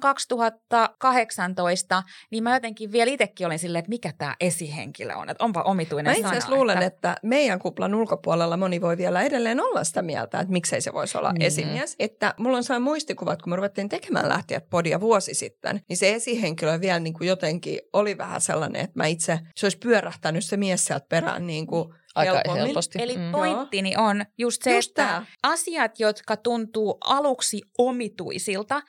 [1.13, 5.61] 2018, niin mä jotenkin vielä itsekin olin silleen, että mikä tämä esihenkilö on, että onpa
[5.61, 6.87] omituinen mä itse luulen, että...
[6.87, 11.17] että meidän kuplan ulkopuolella moni voi vielä edelleen olla sitä mieltä, että miksei se voisi
[11.17, 11.45] olla mm-hmm.
[11.45, 11.95] esimies.
[11.99, 16.13] Että mulla on sellainen muistikuvat, kun me ruvettiin tekemään lähtijät podia vuosi sitten, niin se
[16.13, 20.57] esihenkilö vielä niin kuin jotenkin oli vähän sellainen, että mä itse, se olisi pyörähtänyt se
[20.57, 22.65] mies sieltä perään niin kuin Aika helpommin.
[22.65, 23.01] helposti.
[23.01, 23.31] Eli mm.
[23.31, 25.25] pointtini on just se, just että tämä.
[25.43, 28.81] asiat, jotka tuntuu aluksi omituisilta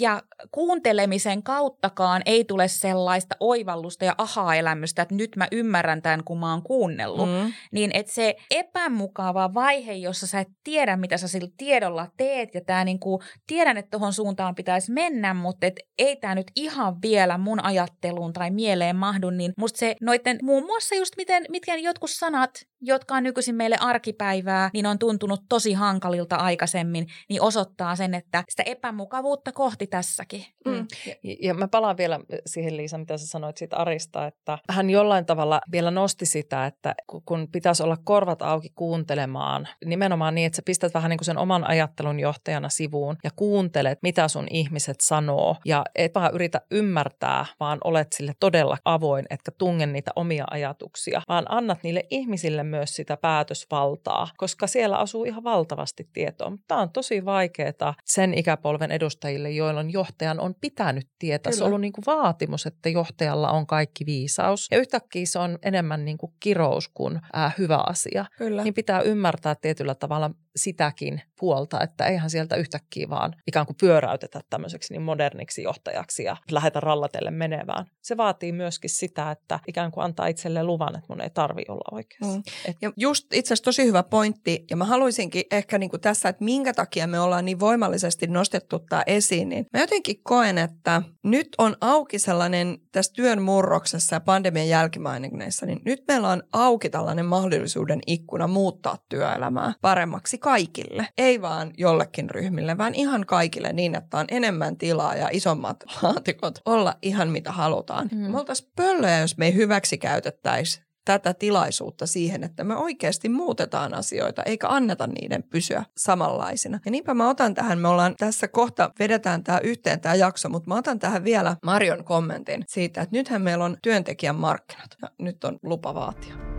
[0.00, 6.38] ja kuuntelemisen kauttakaan ei tule sellaista oivallusta ja aha-elämystä, että nyt mä ymmärrän tämän, kun
[6.38, 7.52] mä oon kuunnellut, mm.
[7.72, 12.60] niin että se epämukava vaihe, jossa sä et tiedä, mitä sä sillä tiedolla teet ja
[12.60, 17.38] tää niinku, tiedän, että tuohon suuntaan pitäisi mennä, mutta et ei tämä nyt ihan vielä
[17.38, 22.10] mun ajatteluun tai mieleen mahdu, niin musta se noiden muun muassa just miten, mitkä jotkut
[22.10, 22.50] sanat
[22.80, 28.44] jotka on nykyisin meille arkipäivää, niin on tuntunut tosi hankalilta aikaisemmin, niin osoittaa sen, että
[28.48, 30.44] sitä epämukavuutta kohti tässäkin.
[30.64, 30.86] Mm.
[31.06, 35.26] Ja, ja mä palaan vielä siihen Liisa, mitä sä sanoit siitä Arista, että hän jollain
[35.26, 36.94] tavalla vielä nosti sitä, että
[37.26, 41.38] kun pitäisi olla korvat auki kuuntelemaan, nimenomaan niin, että sä pistät vähän niin kuin sen
[41.38, 47.46] oman ajattelun johtajana sivuun ja kuuntelet, mitä sun ihmiset sanoo ja et vaan yritä ymmärtää,
[47.60, 52.96] vaan olet sille todella avoin, etkä tunge niitä omia ajatuksia, vaan annat niille ihmisille myös
[52.96, 56.50] sitä päätösvaltaa, koska siellä asuu ihan valtavasti tietoa.
[56.50, 61.50] Mutta tämä on tosi vaikeaa sen ikäpolven edustajille, joilla on johtajan on pitänyt tietää.
[61.50, 61.58] Kyllä.
[61.58, 64.68] Se on ollut niin kuin vaatimus, että johtajalla on kaikki viisaus.
[64.70, 68.24] Ja yhtäkkiä se on enemmän niin kuin kirous kuin ää, hyvä asia.
[68.38, 68.64] Kyllä.
[68.64, 74.40] Niin pitää ymmärtää tietyllä tavalla sitäkin puolta, että eihän sieltä yhtäkkiä vaan ikään kuin pyöräytetä
[74.50, 77.86] tämmöiseksi niin moderniksi johtajaksi ja lähetä rallatelle menevään.
[78.02, 81.96] Se vaatii myöskin sitä, että ikään kuin antaa itselle luvan, että mun ei tarvi olla
[81.96, 82.36] oikeassa.
[82.36, 82.42] Mm.
[82.64, 82.76] Et...
[82.82, 86.44] Ja just itse asiassa tosi hyvä pointti, ja mä haluaisinkin ehkä niin kuin tässä, että
[86.44, 91.48] minkä takia me ollaan niin voimallisesti nostettu tämä esiin, niin mä jotenkin koen, että nyt
[91.58, 97.26] on auki sellainen tässä työn murroksessa ja pandemian jälkimainingeissa, niin nyt meillä on auki tällainen
[97.26, 101.08] mahdollisuuden ikkuna muuttaa työelämää paremmaksi kaikille.
[101.18, 106.58] Ei vaan jollekin ryhmille, vaan ihan kaikille niin, että on enemmän tilaa ja isommat laatikot
[106.64, 108.08] olla ihan mitä halutaan.
[108.12, 108.18] Mm.
[108.18, 113.94] Me oltaisiin pöllöjä, jos me ei hyväksi käytettäisi tätä tilaisuutta siihen, että me oikeasti muutetaan
[113.94, 116.80] asioita, eikä anneta niiden pysyä samanlaisina.
[116.84, 120.68] Ja niinpä mä otan tähän, me ollaan tässä kohta, vedetään tämä yhteen tämä jakso, mutta
[120.68, 125.44] mä otan tähän vielä Marion kommentin siitä, että nythän meillä on työntekijän markkinat ja nyt
[125.44, 126.57] on lupa vaatia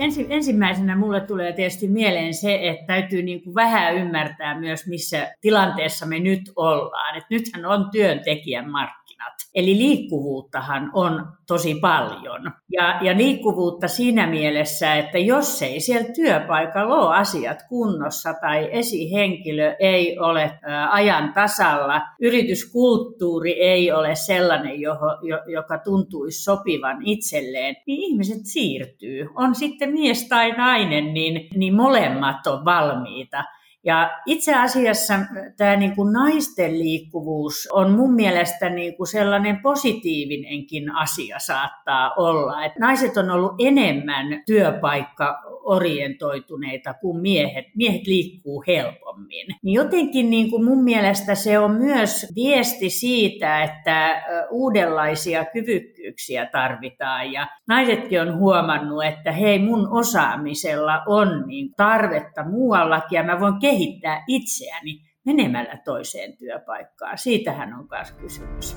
[0.00, 5.34] ensi, ensimmäisenä mulle tulee tietysti mieleen se, että täytyy niin kuin vähän ymmärtää myös, missä
[5.40, 7.16] tilanteessa me nyt ollaan.
[7.16, 8.70] Et nythän on työntekijän
[9.20, 9.50] markkinat.
[9.54, 12.52] Eli liikkuvuuttahan on tosi paljon.
[12.72, 19.76] Ja, ja liikkuvuutta siinä mielessä, että jos ei siellä työpaikalla ole asiat kunnossa tai esihenkilö
[19.78, 20.58] ei ole
[20.90, 25.16] ajan tasalla, yrityskulttuuri ei ole sellainen, johon,
[25.52, 29.28] joka tuntuisi sopivan itselleen, niin ihmiset siirtyy.
[29.34, 33.44] On sitten mies tai nainen, niin, niin molemmat on valmiita.
[33.84, 35.14] Ja itse asiassa
[35.56, 42.64] tämä niin kuin naisten liikkuvuus on mun mielestä niin kuin sellainen positiivinenkin asia saattaa olla.
[42.64, 47.66] Että naiset on ollut enemmän työpaikka orientoituneita kuin miehet.
[47.74, 49.46] Miehet liikkuu helpommin.
[49.62, 57.32] Niin jotenkin niin kuin mun mielestä se on myös viesti siitä, että uudenlaisia kyvykkyyksiä tarvitaan.
[57.32, 63.58] Ja naisetkin on huomannut, että hei mun osaamisella on niin tarvetta muuallakin ja mä voin
[63.70, 67.18] kehittää itseäni menemällä toiseen työpaikkaan.
[67.18, 68.76] Siitähän on myös kysymys.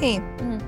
[0.00, 0.22] Niin.
[0.42, 0.58] Mm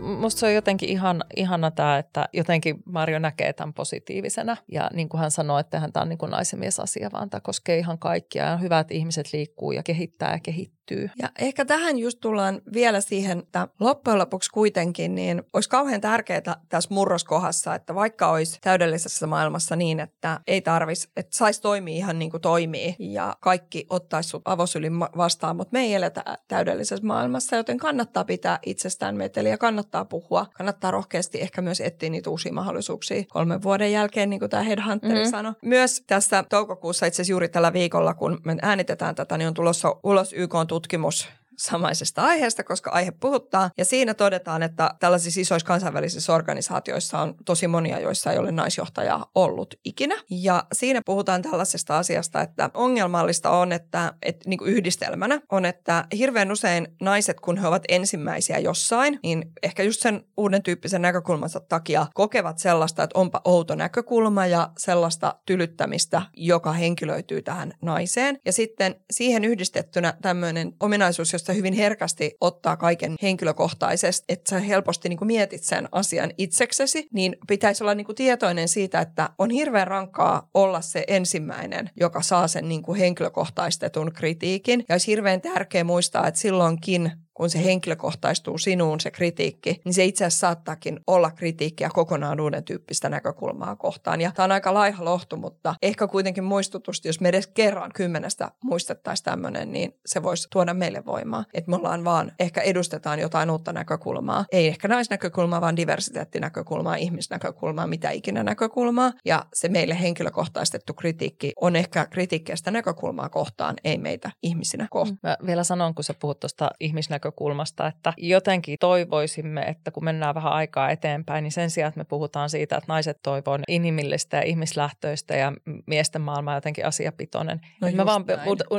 [0.00, 4.56] musta se on jotenkin ihan, ihana tämä, että jotenkin Mario näkee tämän positiivisena.
[4.72, 7.40] Ja niin kuin hän sanoi, että hän tämä on niin kuin naisen asia, vaan tämä
[7.40, 8.44] koskee ihan kaikkia.
[8.44, 11.10] Ja on hyvä, että ihmiset liikkuu ja kehittää ja kehittyy kehittyy.
[11.22, 16.56] Ja ehkä tähän just tullaan vielä siihen, että loppujen lopuksi kuitenkin niin olisi kauhean tärkeää
[16.68, 22.18] tässä murroskohdassa, että vaikka olisi täydellisessä maailmassa niin, että ei tarvitsisi, että saisi toimia ihan
[22.18, 27.56] niin kuin toimii ja kaikki ottaisi sut avosylin vastaan, mutta me ei eletä täydellisessä maailmassa,
[27.56, 33.24] joten kannattaa pitää itsestään meteliä, kannattaa puhua, kannattaa rohkeasti ehkä myös etsiä niitä uusia mahdollisuuksia
[33.28, 35.30] kolmen vuoden jälkeen, niin kuin tämä Headhunteri mm-hmm.
[35.30, 35.52] sanoi.
[35.62, 39.96] Myös tässä toukokuussa itse asiassa juuri tällä viikolla, kun me äänitetään tätä, niin on tulossa
[40.02, 43.70] ulos YK tutkimus samaisesta aiheesta, koska aihe puhuttaa.
[43.78, 49.30] Ja siinä todetaan, että tällaisissa isoissa kansainvälisissä organisaatioissa on tosi monia, joissa ei ole naisjohtajaa
[49.34, 50.14] ollut ikinä.
[50.30, 56.04] Ja siinä puhutaan tällaisesta asiasta, että ongelmallista on, että, että niin kuin yhdistelmänä on, että
[56.18, 61.60] hirveän usein naiset, kun he ovat ensimmäisiä jossain, niin ehkä just sen uuden tyyppisen näkökulmansa
[61.60, 68.38] takia kokevat sellaista, että onpa outo näkökulma ja sellaista tylyttämistä, joka henkilöityy tähän naiseen.
[68.44, 75.08] Ja sitten siihen yhdistettynä tämmöinen ominaisuus, josta hyvin herkästi ottaa kaiken henkilökohtaisesti, että sä helposti
[75.08, 79.50] niin kuin mietit sen asian itseksesi, niin pitäisi olla niin kuin tietoinen siitä, että on
[79.50, 84.84] hirveän rankkaa olla se ensimmäinen, joka saa sen niin kuin henkilökohtaistetun kritiikin.
[84.88, 90.04] Ja olisi hirveän tärkeää muistaa, että silloinkin kun se henkilökohtaistuu sinuun se kritiikki, niin se
[90.04, 94.20] itse asiassa saattaakin olla kritiikkiä kokonaan uuden tyyppistä näkökulmaa kohtaan.
[94.20, 98.50] Ja tämä on aika laiha lohtu, mutta ehkä kuitenkin muistutusti, jos me edes kerran kymmenestä
[98.64, 101.44] muistettaisiin tämmöinen, niin se voisi tuoda meille voimaa.
[101.54, 104.44] Että me ollaan vaan, ehkä edustetaan jotain uutta näkökulmaa.
[104.52, 109.12] Ei ehkä naisnäkökulmaa, vaan diversiteettinäkökulmaa, ihmisnäkökulmaa, mitä ikinä näkökulmaa.
[109.24, 115.18] Ja se meille henkilökohtaistettu kritiikki on ehkä kritiikkiä sitä näkökulmaa kohtaan, ei meitä ihmisinä kohtaan.
[115.22, 120.34] Mä vielä sanon, kun sä puhut tuosta ihmisnäkökulmaa, näkökulmasta, että jotenkin toivoisimme, että kun mennään
[120.34, 124.42] vähän aikaa eteenpäin, niin sen sijaan, että me puhutaan siitä, että naiset toivoo inhimillistä ja
[124.42, 125.52] ihmislähtöistä ja
[125.86, 128.24] miesten maailma jotenkin asiapitoinen, no me vaan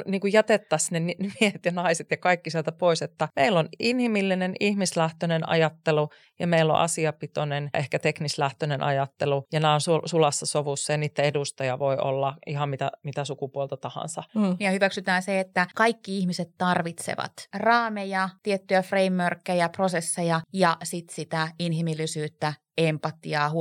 [0.05, 4.53] niin kuin jätettäisiin ne miehet ja naiset ja kaikki sieltä pois, että meillä on inhimillinen,
[4.59, 10.97] ihmislähtöinen ajattelu ja meillä on asiapitoinen, ehkä teknislähtöinen ajattelu ja nämä on sulassa sovussa ja
[10.97, 14.23] niiden edustaja voi olla ihan mitä, mitä sukupuolta tahansa.
[14.35, 14.57] Mm.
[14.59, 22.53] Ja hyväksytään se, että kaikki ihmiset tarvitsevat raameja, tiettyjä frameworkkeja, prosesseja ja sitten sitä inhimillisyyttä,
[22.77, 23.51] empatiaa,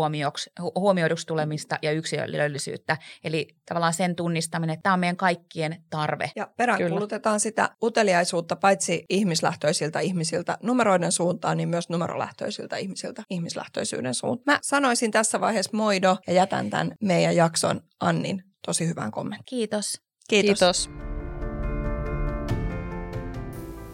[0.78, 2.96] huomioiduksi tulemista ja yksilöllisyyttä.
[3.24, 6.30] Eli tavallaan sen tunnistaminen, että tämä on meidän kaikkien tarve.
[6.36, 14.56] Ja peräänkuulutetaan sitä uteliaisuutta paitsi ihmislähtöisiltä ihmisiltä numeroiden suuntaan, niin myös numerolähtöisiltä ihmisiltä ihmislähtöisyyden suuntaan.
[14.56, 19.44] Mä sanoisin tässä vaiheessa moido ja jätän tämän meidän jakson Annin tosi hyvän kommentin.
[19.46, 20.00] Kiitos.
[20.28, 20.58] Kiitos.
[20.58, 21.15] Kiitos.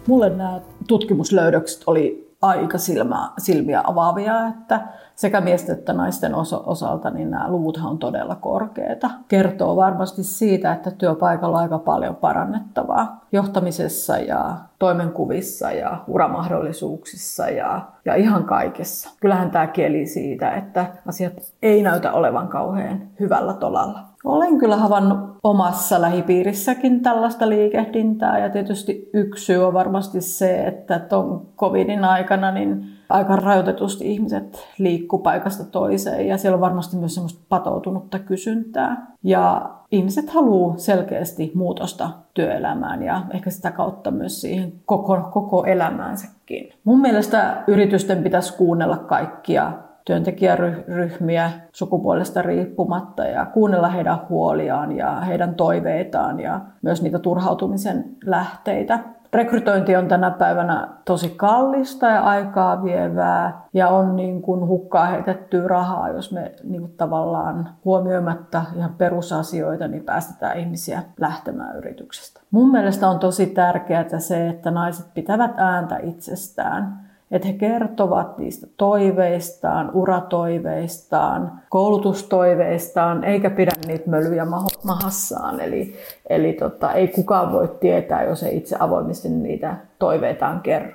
[0.07, 4.81] Mulle nämä tutkimuslöydökset oli aika silmä, silmiä avaavia, että
[5.15, 6.35] sekä miesten että naisten
[6.67, 9.11] osalta niin nämä luvuthan on todella korkeita.
[9.29, 17.81] Kertoo varmasti siitä, että työpaikalla on aika paljon parannettavaa johtamisessa ja toimenkuvissa ja uramahdollisuuksissa ja,
[18.05, 19.11] ja ihan kaikessa.
[19.21, 21.33] Kyllähän tämä kieli siitä, että asiat
[21.63, 24.12] ei näytä olevan kauhean hyvällä tolalla.
[24.25, 30.99] Olen kyllä havannut omassa lähipiirissäkin tällaista liikehdintää ja tietysti yksi syy on varmasti se, että
[30.99, 37.15] tuon covidin aikana niin aika rajoitetusti ihmiset liikkuu paikasta toiseen ja siellä on varmasti myös
[37.15, 39.07] semmoista patoutunutta kysyntää.
[39.23, 46.73] Ja ihmiset haluaa selkeästi muutosta työelämään ja ehkä sitä kautta myös siihen koko, koko elämäänsäkin.
[46.85, 49.73] Mun mielestä yritysten pitäisi kuunnella kaikkia
[50.05, 58.99] työntekijäryhmiä sukupuolesta riippumatta ja kuunnella heidän huoliaan ja heidän toiveitaan ja myös niitä turhautumisen lähteitä.
[59.33, 65.69] Rekrytointi on tänä päivänä tosi kallista ja aikaa vievää ja on niin kuin hukkaa heitettyä
[65.69, 72.41] rahaa, jos me niin kuin tavallaan huomioimatta ihan perusasioita, niin päästetään ihmisiä lähtemään yrityksestä.
[72.51, 78.67] Mun mielestä on tosi tärkeää se, että naiset pitävät ääntä itsestään että he kertovat niistä
[78.77, 84.47] toiveistaan, uratoiveistaan, koulutustoiveistaan, eikä pidä niitä mölyjä
[84.85, 85.61] mahassaan.
[85.61, 85.97] Eli,
[86.31, 90.93] eli tota, ei kukaan voi tietää, jos ei itse avoimesti niitä toiveitaan kerro.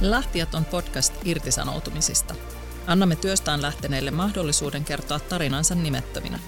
[0.00, 2.34] Lähtijät on podcast irtisanoutumisista.
[2.86, 6.38] Annamme työstään lähteneille mahdollisuuden kertoa tarinansa nimettöminä.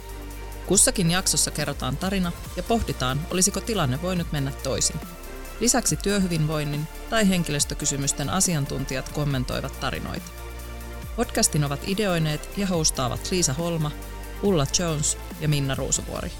[0.66, 4.96] Kussakin jaksossa kerrotaan tarina ja pohditaan, olisiko tilanne voinut mennä toisin.
[5.60, 10.30] Lisäksi työhyvinvoinnin tai henkilöstökysymysten asiantuntijat kommentoivat tarinoita.
[11.16, 13.90] Podcastin ovat ideoineet ja hostaavat Liisa Holma,
[14.42, 16.32] Ulla Jones ja Minna Ruusuvuori.